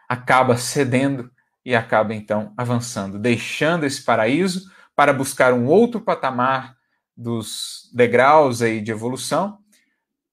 acaba 0.09 0.57
cedendo 0.57 1.31
e 1.63 1.73
acaba 1.73 2.13
então 2.13 2.53
avançando, 2.57 3.17
deixando 3.17 3.85
esse 3.85 4.03
paraíso 4.03 4.69
para 4.93 5.13
buscar 5.13 5.53
um 5.53 5.67
outro 5.67 6.01
patamar 6.01 6.75
dos 7.15 7.89
degraus 7.93 8.61
aí 8.61 8.81
de 8.81 8.91
evolução, 8.91 9.57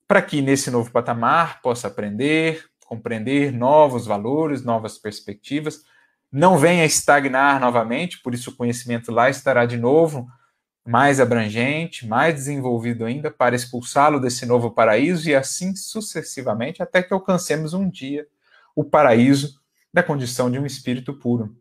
para 0.08 0.20
que 0.20 0.42
nesse 0.42 0.68
novo 0.68 0.90
patamar 0.90 1.62
possa 1.62 1.86
aprender, 1.86 2.64
compreender 2.86 3.52
novos 3.52 4.04
valores, 4.04 4.64
novas 4.64 4.98
perspectivas, 4.98 5.84
não 6.30 6.58
venha 6.58 6.84
estagnar 6.84 7.60
novamente, 7.60 8.20
por 8.22 8.34
isso 8.34 8.50
o 8.50 8.56
conhecimento 8.56 9.10
lá 9.10 9.30
estará 9.30 9.64
de 9.64 9.76
novo 9.76 10.28
mais 10.86 11.20
abrangente, 11.20 12.06
mais 12.06 12.34
desenvolvido 12.34 13.04
ainda, 13.04 13.30
para 13.30 13.54
expulsá-lo 13.54 14.18
desse 14.18 14.46
novo 14.46 14.70
paraíso 14.70 15.28
e 15.28 15.34
assim 15.34 15.76
sucessivamente, 15.76 16.82
até 16.82 17.02
que 17.02 17.12
alcancemos 17.12 17.74
um 17.74 17.88
dia 17.88 18.26
o 18.74 18.82
paraíso 18.82 19.60
da 19.92 20.02
condição 20.02 20.50
de 20.50 20.58
um 20.58 20.64
espírito 20.64 21.12
puro. 21.12 21.54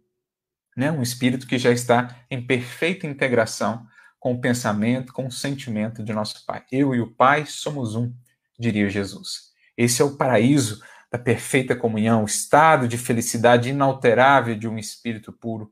Né? 0.75 0.91
Um 0.91 1.01
espírito 1.01 1.47
que 1.47 1.57
já 1.57 1.71
está 1.71 2.15
em 2.29 2.45
perfeita 2.45 3.07
integração 3.07 3.85
com 4.19 4.33
o 4.33 4.39
pensamento, 4.39 5.11
com 5.11 5.27
o 5.27 5.31
sentimento 5.31 6.03
de 6.03 6.13
nosso 6.13 6.45
Pai. 6.45 6.63
Eu 6.71 6.95
e 6.95 7.01
o 7.01 7.11
Pai 7.11 7.45
somos 7.45 7.95
um, 7.95 8.13
diria 8.57 8.89
Jesus. 8.89 9.51
Esse 9.75 10.01
é 10.01 10.05
o 10.05 10.15
paraíso 10.15 10.81
da 11.11 11.17
perfeita 11.17 11.75
comunhão, 11.75 12.23
o 12.23 12.25
estado 12.25 12.87
de 12.87 12.97
felicidade 12.97 13.69
inalterável 13.69 14.55
de 14.55 14.67
um 14.67 14.77
espírito 14.77 15.31
puro, 15.31 15.71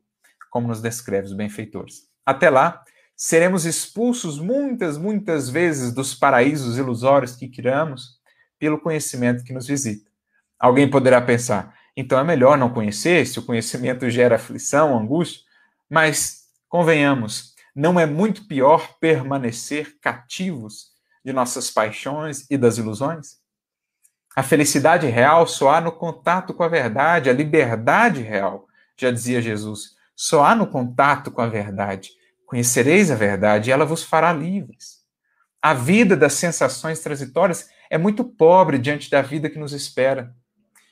como 0.50 0.68
nos 0.68 0.82
descreve 0.82 1.28
os 1.28 1.34
benfeitores. 1.34 2.08
Até 2.26 2.50
lá, 2.50 2.84
seremos 3.16 3.66
expulsos 3.66 4.40
muitas, 4.40 4.98
muitas 4.98 5.50
vezes 5.50 5.94
dos 5.94 6.16
paraísos 6.16 6.78
ilusórios 6.78 7.36
que 7.36 7.50
criamos 7.50 8.20
pelo 8.58 8.80
conhecimento 8.80 9.44
que 9.44 9.54
nos 9.54 9.68
visita. 9.68 10.10
Alguém 10.58 10.90
poderá 10.90 11.22
pensar, 11.22 11.76
então 11.96 12.18
é 12.18 12.24
melhor 12.24 12.58
não 12.58 12.74
conhecer 12.74 13.26
se 13.28 13.40
o 13.40 13.44
conhecimento 13.44 14.10
gera 14.10 14.36
aflição, 14.36 14.98
angústia, 14.98 15.42
mas 15.90 16.46
convenhamos, 16.68 17.54
Não 17.76 18.00
é 18.00 18.06
muito 18.06 18.48
pior 18.48 18.98
permanecer 19.00 20.00
cativos 20.00 20.92
de 21.26 21.34
nossas 21.34 21.70
paixões 21.70 22.50
e 22.50 22.58
das 22.58 22.78
ilusões? 22.78 23.45
A 24.36 24.44
felicidade 24.44 25.08
real 25.08 25.48
só 25.48 25.70
há 25.70 25.82
no 25.82 25.94
contato 25.94 26.54
com 26.54 26.62
a 26.62 26.68
verdade, 26.68 27.30
a 27.30 27.34
liberdade 27.34 28.22
real, 28.22 28.68
já 28.98 29.10
dizia 29.10 29.42
Jesus, 29.42 29.96
só 30.14 30.44
há 30.44 30.54
no 30.54 30.68
contato 30.68 31.32
com 31.32 31.42
a 31.42 31.48
verdade. 31.48 32.12
Conhecereis 32.46 33.10
a 33.10 33.16
verdade 33.16 33.70
e 33.70 33.74
ela 33.74 33.86
vos 33.86 34.04
fará 34.04 34.34
livres. 34.34 35.04
A 35.62 35.74
vida 35.74 36.18
das 36.18 36.34
sensações 36.34 37.00
transitórias 37.00 37.70
é 37.90 37.98
muito 37.98 38.26
pobre 38.26 38.78
diante 38.78 39.10
da 39.10 39.22
vida 39.22 39.50
que 39.50 39.58
nos 39.58 39.72
espera. 39.72 40.36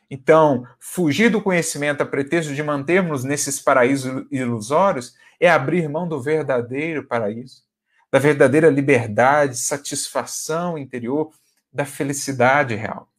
Então, 0.09 0.65
fugir 0.79 1.29
do 1.29 1.41
conhecimento 1.41 2.01
a 2.01 2.05
pretexto 2.05 2.53
de 2.53 2.63
mantermos 2.63 3.23
nesses 3.23 3.59
paraísos 3.59 4.25
ilusórios 4.31 5.15
é 5.39 5.49
abrir 5.49 5.89
mão 5.89 6.07
do 6.07 6.21
verdadeiro 6.21 7.05
paraíso, 7.05 7.63
da 8.09 8.19
verdadeira 8.19 8.69
liberdade, 8.69 9.57
satisfação 9.57 10.77
interior, 10.77 11.31
da 11.71 11.83
felicidade 11.83 12.75
real. 12.75 13.12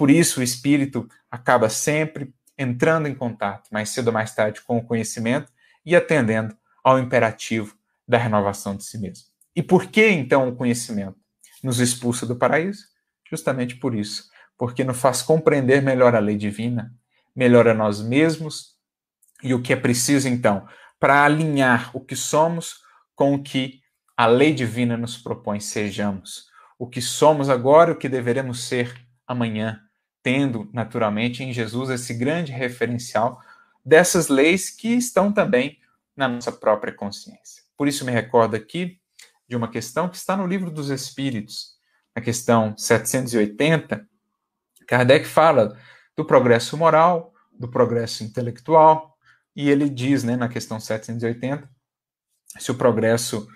Por 0.00 0.10
isso, 0.10 0.40
o 0.40 0.42
espírito 0.42 1.06
acaba 1.30 1.68
sempre 1.68 2.32
entrando 2.56 3.06
em 3.06 3.14
contato, 3.14 3.68
mais 3.70 3.90
cedo 3.90 4.06
ou 4.06 4.14
mais 4.14 4.34
tarde, 4.34 4.62
com 4.62 4.78
o 4.78 4.82
conhecimento 4.82 5.52
e 5.84 5.94
atendendo 5.94 6.56
ao 6.82 6.98
imperativo 6.98 7.76
da 8.08 8.16
renovação 8.16 8.74
de 8.74 8.82
si 8.82 8.96
mesmo. 8.96 9.26
E 9.54 9.62
por 9.62 9.84
que, 9.88 10.08
então, 10.08 10.48
o 10.48 10.56
conhecimento 10.56 11.18
nos 11.62 11.80
expulsa 11.80 12.24
do 12.24 12.34
paraíso? 12.34 12.86
Justamente 13.28 13.76
por 13.76 13.94
isso 13.94 14.30
porque 14.56 14.82
nos 14.84 14.98
faz 14.98 15.20
compreender 15.20 15.82
melhor 15.82 16.14
a 16.14 16.18
lei 16.18 16.38
divina, 16.38 16.90
melhor 17.36 17.68
a 17.68 17.74
nós 17.74 18.00
mesmos 18.00 18.78
e 19.42 19.52
o 19.52 19.60
que 19.60 19.74
é 19.74 19.76
preciso, 19.76 20.28
então, 20.28 20.66
para 20.98 21.24
alinhar 21.24 21.90
o 21.94 22.00
que 22.00 22.16
somos 22.16 22.78
com 23.14 23.34
o 23.34 23.42
que 23.42 23.80
a 24.16 24.26
lei 24.26 24.54
divina 24.54 24.96
nos 24.96 25.18
propõe 25.18 25.60
sejamos. 25.60 26.46
O 26.78 26.86
que 26.86 27.02
somos 27.02 27.50
agora 27.50 27.90
e 27.90 27.92
o 27.92 27.96
que 27.96 28.08
deveremos 28.08 28.64
ser 28.64 28.94
amanhã, 29.26 29.80
tendo, 30.22 30.68
naturalmente, 30.72 31.42
em 31.42 31.52
Jesus 31.52 31.90
esse 31.90 32.14
grande 32.14 32.52
referencial 32.52 33.40
dessas 33.84 34.28
leis 34.28 34.70
que 34.70 34.88
estão 34.88 35.32
também 35.32 35.78
na 36.16 36.28
nossa 36.28 36.52
própria 36.52 36.92
consciência. 36.92 37.62
Por 37.76 37.88
isso, 37.88 38.04
me 38.04 38.12
recordo 38.12 38.54
aqui 38.54 38.98
de 39.48 39.56
uma 39.56 39.70
questão 39.70 40.08
que 40.08 40.16
está 40.16 40.36
no 40.36 40.46
Livro 40.46 40.70
dos 40.70 40.90
Espíritos, 40.90 41.78
na 42.14 42.22
questão 42.22 42.76
780, 42.76 44.06
Kardec 44.86 45.24
fala 45.24 45.78
do 46.16 46.24
progresso 46.24 46.76
moral, 46.76 47.32
do 47.52 47.68
progresso 47.68 48.24
intelectual, 48.24 49.16
e 49.54 49.70
ele 49.70 49.88
diz, 49.88 50.24
né, 50.24 50.36
na 50.36 50.48
questão 50.48 50.80
780, 50.80 51.68
se 52.58 52.70
o 52.70 52.74
progresso 52.74 53.48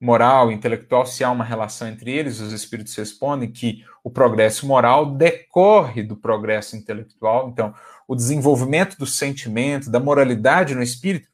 moral 0.00 0.52
intelectual, 0.52 1.06
se 1.06 1.24
há 1.24 1.30
uma 1.30 1.44
relação 1.44 1.88
entre 1.88 2.12
eles, 2.12 2.40
os 2.40 2.52
espíritos 2.52 2.94
respondem 2.94 3.50
que 3.50 3.84
o 4.04 4.10
progresso 4.10 4.66
moral 4.66 5.06
decorre 5.06 6.02
do 6.02 6.16
progresso 6.16 6.76
intelectual. 6.76 7.48
Então, 7.48 7.74
o 8.06 8.14
desenvolvimento 8.14 8.96
do 8.98 9.06
sentimento, 9.06 9.90
da 9.90 9.98
moralidade 9.98 10.74
no 10.74 10.82
espírito 10.82 11.28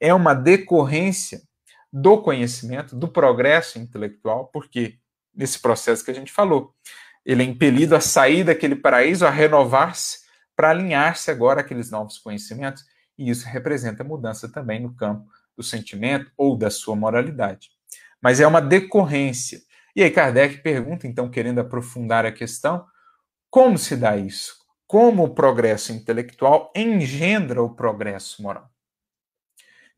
é 0.00 0.12
uma 0.12 0.34
decorrência 0.34 1.42
do 1.92 2.20
conhecimento, 2.20 2.96
do 2.96 3.08
progresso 3.08 3.78
intelectual, 3.78 4.46
porque 4.52 4.98
nesse 5.34 5.58
processo 5.58 6.04
que 6.04 6.10
a 6.10 6.14
gente 6.14 6.32
falou, 6.32 6.74
ele 7.24 7.42
é 7.42 7.46
impelido 7.46 7.94
a 7.94 8.00
sair 8.00 8.44
daquele 8.44 8.76
paraíso, 8.76 9.26
a 9.26 9.30
renovar-se, 9.30 10.24
para 10.54 10.70
alinhar-se 10.70 11.30
agora 11.30 11.60
àqueles 11.60 11.90
novos 11.90 12.18
conhecimentos, 12.18 12.82
e 13.18 13.28
isso 13.30 13.46
representa 13.46 14.02
mudança 14.02 14.48
também 14.48 14.80
no 14.80 14.94
campo 14.94 15.26
do 15.56 15.62
sentimento 15.62 16.30
ou 16.36 16.56
da 16.56 16.70
sua 16.70 16.96
moralidade. 16.96 17.75
Mas 18.22 18.40
é 18.40 18.46
uma 18.46 18.60
decorrência. 18.60 19.60
E 19.94 20.02
aí 20.02 20.10
Kardec 20.10 20.58
pergunta, 20.58 21.06
então, 21.06 21.30
querendo 21.30 21.60
aprofundar 21.60 22.26
a 22.26 22.32
questão, 22.32 22.86
como 23.50 23.78
se 23.78 23.96
dá 23.96 24.16
isso? 24.16 24.54
Como 24.86 25.24
o 25.24 25.34
progresso 25.34 25.92
intelectual 25.92 26.72
engendra 26.76 27.62
o 27.62 27.74
progresso 27.74 28.42
moral? 28.42 28.70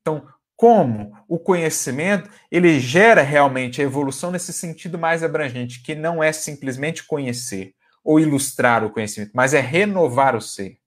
Então, 0.00 0.26
como 0.56 1.16
o 1.28 1.38
conhecimento 1.38 2.28
ele 2.50 2.80
gera 2.80 3.22
realmente 3.22 3.80
a 3.80 3.84
evolução 3.84 4.30
nesse 4.30 4.52
sentido 4.52 4.98
mais 4.98 5.22
abrangente, 5.22 5.82
que 5.82 5.94
não 5.94 6.22
é 6.22 6.32
simplesmente 6.32 7.06
conhecer 7.06 7.74
ou 8.02 8.18
ilustrar 8.18 8.84
o 8.84 8.90
conhecimento, 8.90 9.32
mas 9.34 9.54
é 9.54 9.60
renovar 9.60 10.34
o 10.34 10.40
ser. 10.40 10.78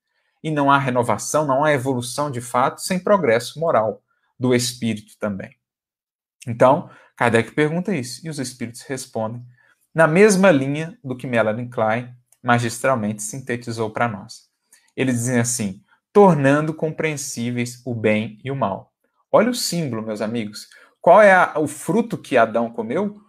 E 0.44 0.50
não 0.50 0.72
há 0.72 0.78
renovação, 0.78 1.46
não 1.46 1.64
há 1.64 1.72
evolução 1.72 2.32
de 2.32 2.42
fato 2.42 2.82
sem 2.82 3.00
progresso 3.00 3.60
moral 3.60 4.02
do 4.40 4.56
espírito 4.56 5.18
também. 5.20 5.56
Então, 6.48 6.90
Kardec 7.22 7.52
pergunta 7.52 7.96
isso 7.96 8.26
e 8.26 8.32
os 8.32 8.40
espíritos 8.40 8.82
respondem 8.82 9.46
na 9.94 10.08
mesma 10.08 10.50
linha 10.50 10.98
do 11.04 11.16
que 11.16 11.28
Melanie 11.28 11.70
Klein 11.70 12.12
magistralmente 12.42 13.22
sintetizou 13.22 13.92
para 13.92 14.08
nós. 14.08 14.50
Eles 14.98 15.18
dizem 15.18 15.40
assim: 15.40 15.84
tornando 16.12 16.74
compreensíveis 16.74 17.80
o 17.86 17.94
bem 17.94 18.40
e 18.44 18.50
o 18.50 18.56
mal 18.56 18.92
Olha 19.32 19.52
o 19.52 19.54
símbolo, 19.54 20.02
meus 20.02 20.20
amigos. 20.20 20.68
Qual 21.00 21.22
é 21.22 21.32
a, 21.32 21.60
o 21.60 21.68
fruto 21.68 22.18
que 22.18 22.38
Adão 22.38 22.72
comeu? 22.72 23.22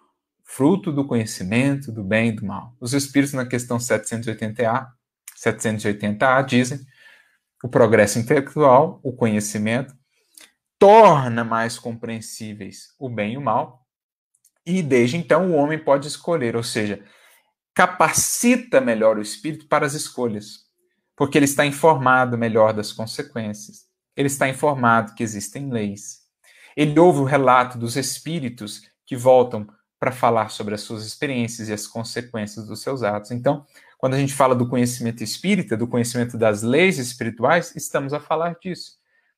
Fruto 0.43 0.91
do 0.91 1.07
conhecimento 1.07 1.93
do 1.93 2.03
bem 2.03 2.31
e 2.31 2.33
do 2.33 2.47
mal. 2.47 2.75
Os 2.81 2.95
espíritos, 2.95 3.35
na 3.35 3.45
questão 3.45 3.77
780A, 3.77 4.89
780A 5.37 6.47
dizem 6.47 6.81
o 7.63 7.69
progresso 7.69 8.19
intelectual, 8.19 9.01
o 9.03 9.13
conhecimento, 9.13 9.95
torna 10.79 11.45
mais 11.45 11.79
compreensíveis 11.79 12.95
o 12.99 13.11
bem 13.11 13.35
e 13.35 13.37
o 13.37 13.41
mal, 13.43 13.82
e 14.65 14.83
desde 14.83 15.17
então 15.17 15.51
o 15.51 15.55
homem 15.55 15.79
pode 15.79 16.07
escolher, 16.07 16.57
ou 16.57 16.63
seja, 16.63 17.03
capacita 17.75 18.81
melhor 18.81 19.19
o 19.19 19.23
espírito 19.23 19.67
para 19.67 19.87
as 19.87 19.95
escolhas, 19.95 20.61
porque 21.17 21.39
ele 21.39 21.47
está 21.47 21.65
informado 21.65 22.39
melhor 22.39 22.73
das 22.73 22.93
consequências. 22.93 23.87
Ele 24.17 24.29
está 24.29 24.49
informado 24.49 25.15
que 25.15 25.23
existem 25.23 25.71
leis. 25.71 26.21
Ele 26.77 26.99
ouve 26.99 27.21
o 27.21 27.25
relato 27.25 27.79
dos 27.79 27.97
espíritos 27.97 28.83
que 29.07 29.17
voltam 29.17 29.67
para 29.99 30.13
falar 30.13 30.49
sobre 30.51 30.75
as 30.75 30.81
suas 30.81 31.07
experiências 31.07 31.69
e 31.69 31.73
as 31.73 31.87
consequências 31.87 32.67
dos 32.67 32.83
seus 32.83 33.03
atos. 33.03 33.31
Então, 33.31 33.65
quando 33.99 34.15
a 34.15 34.19
gente 34.19 34.35
fala 34.35 34.55
do 34.55 34.69
conhecimento 34.69 35.23
espírita, 35.23 35.77
do 35.77 35.87
conhecimento 35.87 36.37
das 36.37 36.63
leis 36.63 36.99
espirituais, 36.99 37.75
estamos 37.77 38.13
a 38.13 38.21
falar 38.21 38.57
disso. 38.61 38.97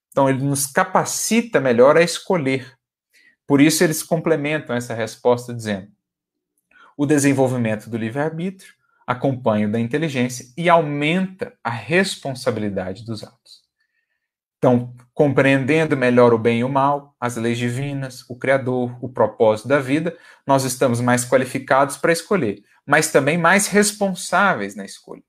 Então, 0.08 0.28
ele 0.28 0.42
nos 0.42 0.66
capacita 0.66 1.60
melhor 1.60 1.96
a 1.96 2.02
escolher. 2.02 2.72
Por 3.46 3.61
isso, 3.61 3.85
eles 3.85 4.02
complementam 4.02 4.74
essa 4.74 4.94
resposta 4.94 5.52
dizendo: 5.54 5.88
o 6.96 7.07
desenvolvimento 7.07 7.90
do 7.90 7.96
livre-arbítrio 7.96 8.72
acompanha 9.07 9.68
o 9.68 9.72
da 9.72 9.78
inteligência 9.78 10.46
e 10.57 10.68
aumenta 10.68 11.52
a 11.62 11.70
responsabilidade 11.70 13.04
dos 13.04 13.22
atos. 13.22 13.62
Então, 14.57 14.94
compreendendo 15.12 15.94
melhor 15.94 16.33
o 16.33 16.38
bem 16.38 16.61
e 16.61 16.64
o 16.64 16.70
mal, 16.70 17.14
as 17.20 17.37
leis 17.37 17.59
divinas, 17.59 18.24
o 18.30 18.38
Criador, 18.38 18.96
o 19.04 19.11
propósito 19.11 19.68
da 19.68 19.78
vida, 19.78 20.16
nós 20.46 20.64
estamos 20.64 21.02
mais 21.02 21.22
qualificados 21.22 21.98
para 21.98 22.12
escolher, 22.12 22.62
mas 22.87 23.12
também 23.12 23.37
mais 23.37 23.66
responsáveis 23.66 24.74
na 24.74 24.87
escolha. 24.87 25.22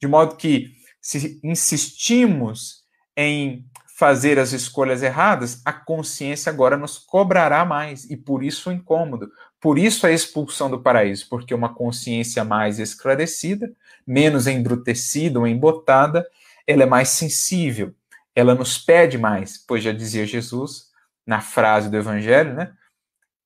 De 0.00 0.06
modo 0.06 0.36
que, 0.36 0.68
se 1.00 1.40
insistimos 1.42 2.84
em 3.16 3.66
fazer 4.00 4.38
as 4.38 4.52
escolhas 4.54 5.02
erradas, 5.02 5.60
a 5.62 5.74
consciência 5.74 6.48
agora 6.48 6.74
nos 6.74 6.96
cobrará 6.96 7.66
mais, 7.66 8.08
e 8.08 8.16
por 8.16 8.42
isso 8.42 8.70
o 8.70 8.72
incômodo, 8.72 9.30
por 9.60 9.78
isso 9.78 10.06
a 10.06 10.10
expulsão 10.10 10.70
do 10.70 10.80
paraíso, 10.80 11.28
porque 11.28 11.52
uma 11.52 11.74
consciência 11.74 12.42
mais 12.42 12.78
esclarecida, 12.78 13.70
menos 14.06 14.46
embrutecida 14.46 15.38
ou 15.38 15.46
embotada, 15.46 16.26
ela 16.66 16.84
é 16.84 16.86
mais 16.86 17.10
sensível, 17.10 17.94
ela 18.34 18.54
nos 18.54 18.78
pede 18.78 19.18
mais, 19.18 19.58
pois 19.58 19.84
já 19.84 19.92
dizia 19.92 20.24
Jesus 20.24 20.88
na 21.26 21.42
frase 21.42 21.90
do 21.90 21.96
Evangelho, 21.98 22.54
né? 22.54 22.72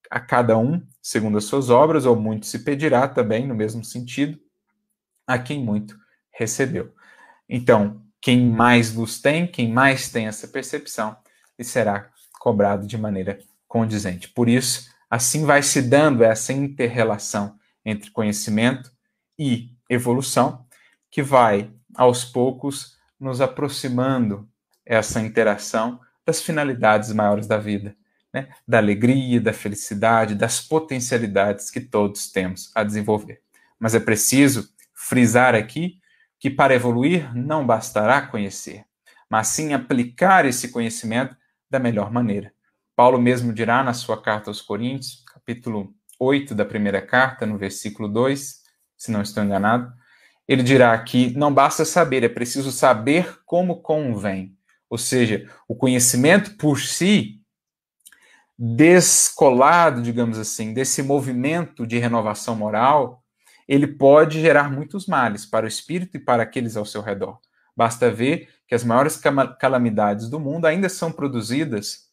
A 0.09 0.21
cada 0.21 0.57
um, 0.57 0.81
segundo 1.03 1.37
as 1.37 1.47
suas 1.47 1.69
obras, 1.69 2.07
ou 2.07 2.15
muito 2.15 2.47
se 2.47 2.61
pedirá 2.61 3.09
também, 3.09 3.45
no 3.45 3.57
mesmo 3.57 3.85
sentido, 3.85 4.39
a 5.27 5.37
quem 5.37 5.61
muito 5.61 5.99
recebeu. 6.31 6.95
Então, 7.49 8.04
quem 8.25 8.47
mais 8.47 8.95
luz 8.95 9.21
tem, 9.21 9.47
quem 9.47 9.71
mais 9.71 10.09
tem 10.09 10.29
essa 10.29 10.49
percepção, 10.49 11.15
lhe 11.59 11.65
será 11.65 12.09
cobrado 12.41 12.87
de 12.87 12.97
maneira 12.97 13.39
condizente. 13.69 14.31
Por 14.31 14.49
isso, 14.49 14.89
assim 15.11 15.45
vai 15.45 15.63
se 15.63 15.83
dando 15.83 16.25
essa 16.25 16.51
interrelação 16.51 17.59
entre 17.85 18.11
conhecimento 18.11 18.91
e 19.39 19.69
evolução, 19.91 20.65
que 21.11 21.23
vai, 21.23 21.71
aos 21.95 22.25
poucos, 22.25 22.97
nos 23.21 23.43
aproximando 23.43 24.49
essa 24.87 25.21
interação 25.21 26.01
das 26.25 26.41
finalidades 26.41 27.13
maiores 27.13 27.47
da 27.47 27.59
vida, 27.59 27.95
né? 28.33 28.49
da 28.67 28.79
alegria, 28.79 29.39
da 29.39 29.53
felicidade, 29.53 30.35
das 30.35 30.63
potencialidades 30.63 31.71
que 31.71 31.81
todos 31.81 32.33
temos 32.33 32.73
a 32.75 32.83
desenvolver. 32.83 33.43
Mas 33.79 33.95
é 33.95 34.01
preciso 34.01 34.71
frisar 34.95 35.55
aqui 35.55 36.01
que 36.45 36.51
para 36.51 36.75
evoluir 36.75 37.35
não 37.35 37.67
bastará 37.67 38.21
conhecer, 38.21 38.85
mas 39.31 39.49
sim 39.49 39.73
aplicar 39.73 40.45
esse 40.45 40.69
conhecimento 40.69 41.35
da 41.71 41.79
melhor 41.79 42.13
maneira. 42.13 42.53
Paulo 42.95 43.19
mesmo 43.19 43.51
dirá 43.51 43.83
na 43.83 43.95
sua 43.95 44.21
carta 44.21 44.51
aos 44.51 44.61
Coríntios, 44.61 45.25
capítulo 45.33 45.95
8 46.21 46.55
da 46.55 46.63
primeira 46.63 47.01
carta, 47.01 47.47
no 47.47 47.57
versículo 47.57 48.11
2, 48.11 48.61
se 48.95 49.11
não 49.11 49.23
estou 49.23 49.43
enganado, 49.43 49.91
ele 50.47 50.63
dirá 50.63 50.99
que 50.99 51.35
não 51.35 51.51
basta 51.51 51.83
saber, 51.83 52.23
é 52.23 52.29
preciso 52.29 52.71
saber 52.71 53.39
como 53.47 53.81
convém. 53.81 54.55
Ou 54.91 54.99
seja, 54.99 55.51
o 55.67 55.75
conhecimento 55.75 56.59
por 56.59 56.79
si, 56.79 57.41
descolado, 58.59 60.03
digamos 60.03 60.39
assim, 60.39 60.75
desse 60.75 61.03
movimento 61.03 61.87
de 61.87 61.99
renovação 61.99 62.55
moral, 62.55 63.24
ele 63.69 63.87
pode 63.87 64.41
gerar 64.41 64.71
muitos 64.71 65.07
males 65.07 65.47
para 65.47 65.65
o 65.65 65.69
espírito 65.69 66.17
e 66.17 66.21
para 66.21 66.43
aqueles 66.43 66.77
ao 66.77 66.85
seu 66.85 67.01
redor. 67.01 67.39
Basta 67.77 68.11
ver 68.11 68.49
que 68.67 68.75
as 68.75 68.85
maiores 68.85 69.21
calamidades 69.59 70.29
do 70.29 70.39
mundo 70.39 70.67
ainda 70.67 70.89
são 70.89 71.11
produzidas, 71.11 72.05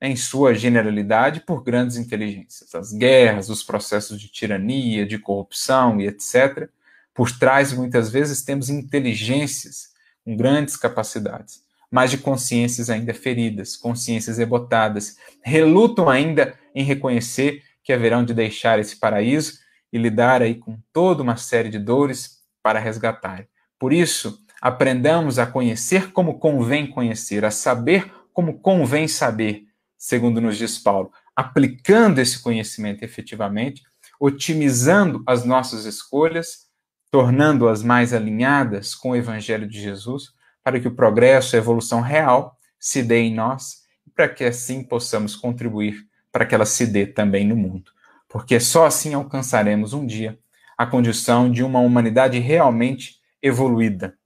em 0.00 0.16
sua 0.16 0.54
generalidade, 0.54 1.40
por 1.40 1.62
grandes 1.62 1.96
inteligências. 1.96 2.74
As 2.74 2.90
guerras, 2.90 3.50
os 3.50 3.62
processos 3.62 4.18
de 4.18 4.28
tirania, 4.28 5.04
de 5.04 5.18
corrupção 5.18 6.00
e 6.00 6.06
etc. 6.06 6.70
Por 7.14 7.30
trás, 7.30 7.72
muitas 7.72 8.10
vezes, 8.10 8.42
temos 8.42 8.70
inteligências 8.70 9.90
com 10.24 10.34
grandes 10.34 10.74
capacidades, 10.76 11.62
mas 11.90 12.10
de 12.10 12.16
consciências 12.16 12.88
ainda 12.88 13.12
feridas, 13.12 13.76
consciências 13.76 14.38
ebotadas, 14.38 15.16
relutam 15.42 16.08
ainda 16.08 16.54
em 16.74 16.82
reconhecer 16.82 17.62
que 17.82 17.92
haverão 17.92 18.24
de 18.24 18.32
deixar 18.32 18.78
esse 18.78 18.96
paraíso 18.96 19.58
e 19.92 19.98
lidar 19.98 20.42
aí 20.42 20.54
com 20.54 20.78
toda 20.92 21.22
uma 21.22 21.36
série 21.36 21.68
de 21.68 21.78
dores 21.78 22.40
para 22.62 22.78
resgatar. 22.78 23.46
Por 23.78 23.92
isso, 23.92 24.38
aprendamos 24.60 25.38
a 25.38 25.46
conhecer 25.46 26.12
como 26.12 26.38
convém 26.38 26.86
conhecer, 26.86 27.44
a 27.44 27.50
saber 27.50 28.12
como 28.32 28.60
convém 28.60 29.08
saber, 29.08 29.64
segundo 29.96 30.40
nos 30.40 30.56
diz 30.56 30.78
Paulo, 30.78 31.10
aplicando 31.34 32.20
esse 32.20 32.40
conhecimento 32.40 33.04
efetivamente, 33.04 33.82
otimizando 34.18 35.22
as 35.26 35.44
nossas 35.44 35.84
escolhas, 35.84 36.68
tornando-as 37.10 37.82
mais 37.82 38.12
alinhadas 38.12 38.94
com 38.94 39.10
o 39.10 39.16
Evangelho 39.16 39.66
de 39.66 39.80
Jesus, 39.80 40.32
para 40.62 40.78
que 40.78 40.88
o 40.88 40.94
progresso 40.94 41.56
a 41.56 41.58
evolução 41.58 42.00
real 42.00 42.56
se 42.78 43.02
dê 43.02 43.20
em 43.20 43.34
nós 43.34 43.80
para 44.14 44.28
que 44.28 44.44
assim 44.44 44.82
possamos 44.84 45.34
contribuir 45.34 46.06
para 46.30 46.44
que 46.44 46.54
ela 46.54 46.66
se 46.66 46.86
dê 46.86 47.06
também 47.06 47.46
no 47.46 47.56
mundo. 47.56 47.90
Porque 48.30 48.58
só 48.58 48.86
assim 48.86 49.12
alcançaremos 49.12 49.92
um 49.92 50.06
dia 50.06 50.38
a 50.78 50.86
condição 50.86 51.50
de 51.50 51.62
uma 51.62 51.80
humanidade 51.80 52.38
realmente 52.38 53.16
evoluída, 53.42 54.18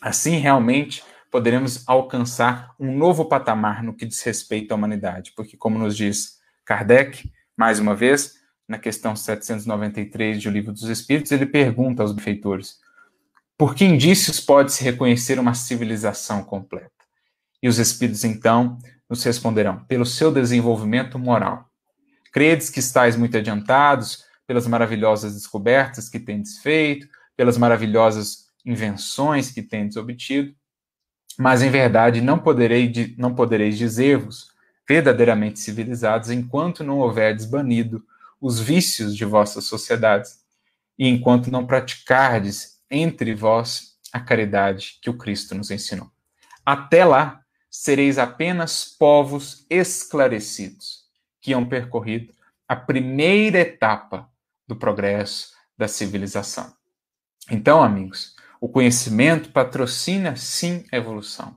Assim, 0.00 0.36
realmente, 0.36 1.02
poderemos 1.30 1.82
alcançar 1.86 2.74
um 2.78 2.96
novo 2.96 3.24
patamar 3.24 3.82
no 3.82 3.94
que 3.94 4.04
diz 4.04 4.22
respeito 4.22 4.72
à 4.72 4.74
humanidade, 4.74 5.32
porque, 5.34 5.56
como 5.56 5.78
nos 5.78 5.96
diz 5.96 6.38
Kardec, 6.64 7.30
mais 7.56 7.78
uma 7.78 7.94
vez, 7.94 8.34
na 8.68 8.78
questão 8.78 9.16
793 9.16 10.42
do 10.42 10.50
Livro 10.50 10.72
dos 10.72 10.84
Espíritos, 10.84 11.32
ele 11.32 11.46
pergunta 11.46 12.02
aos 12.02 12.12
benfeitores: 12.12 12.78
por 13.56 13.74
que 13.74 13.84
indícios 13.84 14.38
pode-se 14.38 14.84
reconhecer 14.84 15.38
uma 15.38 15.54
civilização 15.54 16.44
completa? 16.44 16.90
E 17.62 17.68
os 17.68 17.78
Espíritos, 17.78 18.22
então, 18.22 18.78
nos 19.08 19.22
responderão: 19.24 19.82
pelo 19.84 20.04
seu 20.04 20.30
desenvolvimento 20.30 21.18
moral. 21.18 21.70
Credes 22.36 22.68
que 22.68 22.80
estáis 22.80 23.16
muito 23.16 23.34
adiantados 23.34 24.26
pelas 24.46 24.66
maravilhosas 24.66 25.32
descobertas 25.32 26.06
que 26.06 26.20
tendes 26.20 26.58
feito, 26.58 27.08
pelas 27.34 27.56
maravilhosas 27.56 28.48
invenções 28.62 29.50
que 29.50 29.62
tendes 29.62 29.96
obtido, 29.96 30.54
mas 31.38 31.62
em 31.62 31.70
verdade 31.70 32.20
não 32.20 32.38
poderei 32.38 33.14
não 33.16 33.34
podereis 33.34 33.78
dizer-vos 33.78 34.48
verdadeiramente 34.86 35.60
civilizados 35.60 36.28
enquanto 36.28 36.84
não 36.84 36.98
houverdes 36.98 37.46
banido 37.46 38.04
os 38.38 38.60
vícios 38.60 39.16
de 39.16 39.24
vossas 39.24 39.64
sociedades 39.64 40.40
e 40.98 41.08
enquanto 41.08 41.50
não 41.50 41.66
praticardes 41.66 42.82
entre 42.90 43.34
vós 43.34 43.96
a 44.12 44.20
caridade 44.20 44.98
que 45.00 45.08
o 45.08 45.16
Cristo 45.16 45.54
nos 45.54 45.70
ensinou. 45.70 46.10
Até 46.66 47.02
lá 47.02 47.40
sereis 47.70 48.18
apenas 48.18 48.84
povos 48.84 49.64
esclarecidos 49.70 50.95
que 51.46 51.52
hão 51.52 51.64
percorrido 51.64 52.34
a 52.66 52.74
primeira 52.74 53.60
etapa 53.60 54.28
do 54.66 54.74
progresso 54.74 55.52
da 55.78 55.86
civilização. 55.86 56.74
Então, 57.48 57.80
amigos, 57.80 58.34
o 58.60 58.68
conhecimento 58.68 59.52
patrocina 59.52 60.34
sim 60.34 60.84
a 60.90 60.96
evolução, 60.96 61.54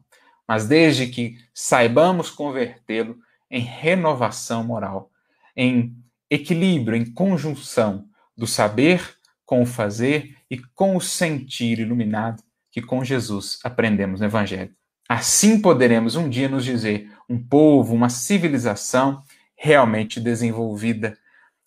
mas 0.47 0.67
desde 0.67 1.07
que 1.07 1.39
saibamos 1.55 2.29
convertê-lo 2.29 3.17
em 3.49 3.61
renovação 3.61 4.63
moral, 4.63 5.09
em 5.55 5.97
equilíbrio, 6.29 6.95
em 6.95 7.11
conjunção 7.11 8.07
do 8.37 8.45
saber 8.45 9.15
com 9.43 9.63
o 9.63 9.65
fazer 9.65 10.37
e 10.51 10.59
com 10.75 10.95
o 10.95 11.01
sentir 11.01 11.79
iluminado 11.79 12.43
que 12.71 12.79
com 12.79 13.03
Jesus 13.03 13.57
aprendemos 13.63 14.19
no 14.19 14.27
Evangelho. 14.27 14.71
Assim 15.09 15.59
poderemos 15.59 16.15
um 16.15 16.29
dia 16.29 16.47
nos 16.47 16.63
dizer 16.63 17.11
um 17.27 17.43
povo, 17.43 17.95
uma 17.95 18.09
civilização 18.09 19.23
realmente 19.61 20.21
desenvolvida, 20.21 21.17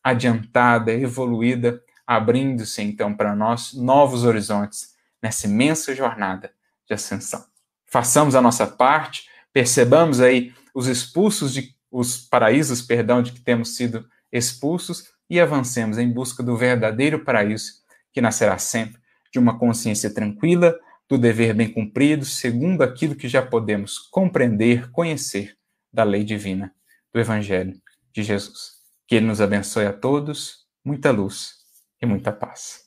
adiantada, 0.03 0.91
evoluída, 0.93 1.79
abrindo-se 2.07 2.81
então 2.81 3.15
para 3.15 3.37
nós 3.37 3.75
novos 3.75 4.25
horizontes 4.25 4.95
nessa 5.23 5.47
imensa 5.47 5.95
jornada 5.95 6.51
de 6.89 6.95
ascensão. 6.95 7.45
Façamos 7.87 8.35
a 8.35 8.41
nossa 8.41 8.67
parte, 8.67 9.29
percebamos 9.53 10.21
aí 10.21 10.55
os 10.75 10.87
expulsos 10.87 11.53
de 11.53 11.77
os 11.91 12.17
paraísos, 12.17 12.81
perdão, 12.81 13.23
de 13.23 13.33
que 13.33 13.41
temos 13.43 13.77
sido 13.77 14.09
expulsos 14.33 15.13
e 15.29 15.39
avancemos 15.39 15.99
em 15.99 16.11
busca 16.11 16.43
do 16.43 16.57
verdadeiro 16.57 17.23
paraíso 17.23 17.83
que 18.11 18.23
nascerá 18.23 18.57
sempre 18.57 18.99
de 19.31 19.39
uma 19.39 19.59
consciência 19.59 20.13
tranquila, 20.13 20.75
do 21.07 21.19
dever 21.19 21.53
bem 21.53 21.71
cumprido, 21.71 22.25
segundo 22.25 22.81
aquilo 22.81 23.15
que 23.15 23.29
já 23.29 23.43
podemos 23.43 23.99
compreender, 23.99 24.91
conhecer 24.91 25.55
da 25.93 26.05
lei 26.05 26.25
divina 26.25 26.75
do 27.13 27.21
Evangelho 27.21 27.82
de 28.13 28.23
Jesus. 28.23 28.83
Que 29.07 29.17
Ele 29.17 29.27
nos 29.27 29.41
abençoe 29.41 29.87
a 29.87 29.93
todos, 29.93 30.67
muita 30.85 31.11
luz 31.11 31.57
e 32.01 32.07
muita 32.07 32.33
paz. 32.33 32.82